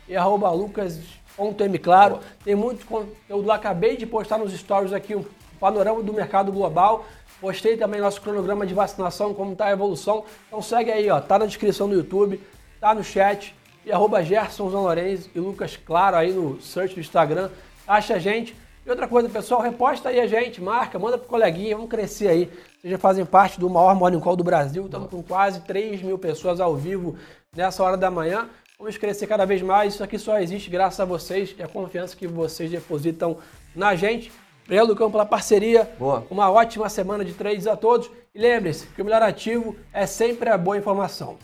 e 0.09 0.16
arroba 0.16 0.50
lucas.mclaro. 0.52 2.20
Tem 2.44 2.54
muito 2.54 2.87
conteúdo 2.87 3.46
lá. 3.46 3.57
Acabei 3.57 3.96
de 3.96 4.07
postar 4.07 4.38
nos 4.38 4.52
stories 4.52 4.92
aqui 4.92 5.16
um 5.16 5.24
panorama 5.59 6.00
do 6.04 6.12
mercado 6.12 6.52
global. 6.52 7.04
Postei 7.40 7.76
também 7.76 8.00
nosso 8.00 8.20
cronograma 8.20 8.64
de 8.64 8.72
vacinação, 8.72 9.35
como 9.35 9.54
está 9.54 9.66
a 9.66 9.72
evolução. 9.72 10.24
Então 10.46 10.62
segue 10.62 10.92
aí, 10.92 11.11
ó. 11.11 11.20
Tá 11.20 11.37
na 11.37 11.46
descrição 11.46 11.88
do 11.88 11.96
YouTube, 11.96 12.40
tá 12.80 12.94
no 12.94 13.02
chat. 13.02 13.57
E 13.85 13.90
arroba 13.90 14.22
e 14.22 15.38
Lucas 15.40 15.76
Claro 15.76 16.16
aí 16.16 16.33
no 16.33 16.61
search 16.61 16.94
do 16.94 17.00
Instagram. 17.00 17.50
Acha 17.88 18.14
a 18.14 18.18
gente. 18.20 18.54
E 18.87 18.90
outra 18.90 19.09
coisa, 19.09 19.31
pessoal, 19.31 19.62
reposta 19.62 20.11
aí 20.11 20.20
a 20.20 20.27
gente, 20.27 20.61
marca, 20.61 20.99
manda 20.99 21.16
pro 21.16 21.27
coleguinha, 21.27 21.75
vamos 21.75 21.90
crescer 21.90 22.29
aí. 22.29 22.51
Vocês 22.79 22.90
já 22.90 22.99
fazem 22.99 23.25
parte 23.25 23.59
do 23.59 23.70
maior 23.70 23.94
Morning 23.94 24.20
Call 24.20 24.37
do 24.37 24.44
Brasil, 24.44 24.85
estamos 24.85 25.09
com 25.09 25.23
quase 25.23 25.61
3 25.61 26.03
mil 26.03 26.18
pessoas 26.18 26.61
ao 26.61 26.77
vivo 26.77 27.16
nessa 27.57 27.83
hora 27.83 27.97
da 27.97 28.11
manhã. 28.11 28.47
Vamos 28.79 28.99
crescer 28.99 29.27
cada 29.27 29.47
vez 29.47 29.62
mais, 29.62 29.94
isso 29.94 30.05
aqui 30.05 30.18
só 30.18 30.38
existe 30.38 30.68
graças 30.68 31.01
a 31.01 31.07
vocês 31.07 31.55
e 31.59 31.62
a 31.62 31.68
confiança 31.68 32.14
que 32.14 32.27
vocês 32.27 32.70
depositam 32.70 33.38
na 33.75 33.94
gente. 33.94 34.31
Obrigado, 34.64 34.88
Lucão, 34.88 35.11
pela 35.11 35.25
parceria. 35.25 35.90
Boa. 35.99 36.27
Uma 36.31 36.51
ótima 36.51 36.90
semana 36.90 37.25
de 37.25 37.33
trades 37.33 37.66
a 37.66 37.77
todos. 37.77 38.11
E 38.35 38.38
lembre-se 38.38 38.87
que 38.88 39.01
o 39.01 39.05
melhor 39.05 39.23
ativo 39.23 39.75
é 39.94 40.05
sempre 40.05 40.51
a 40.51 40.59
boa 40.59 40.77
informação. 40.77 41.38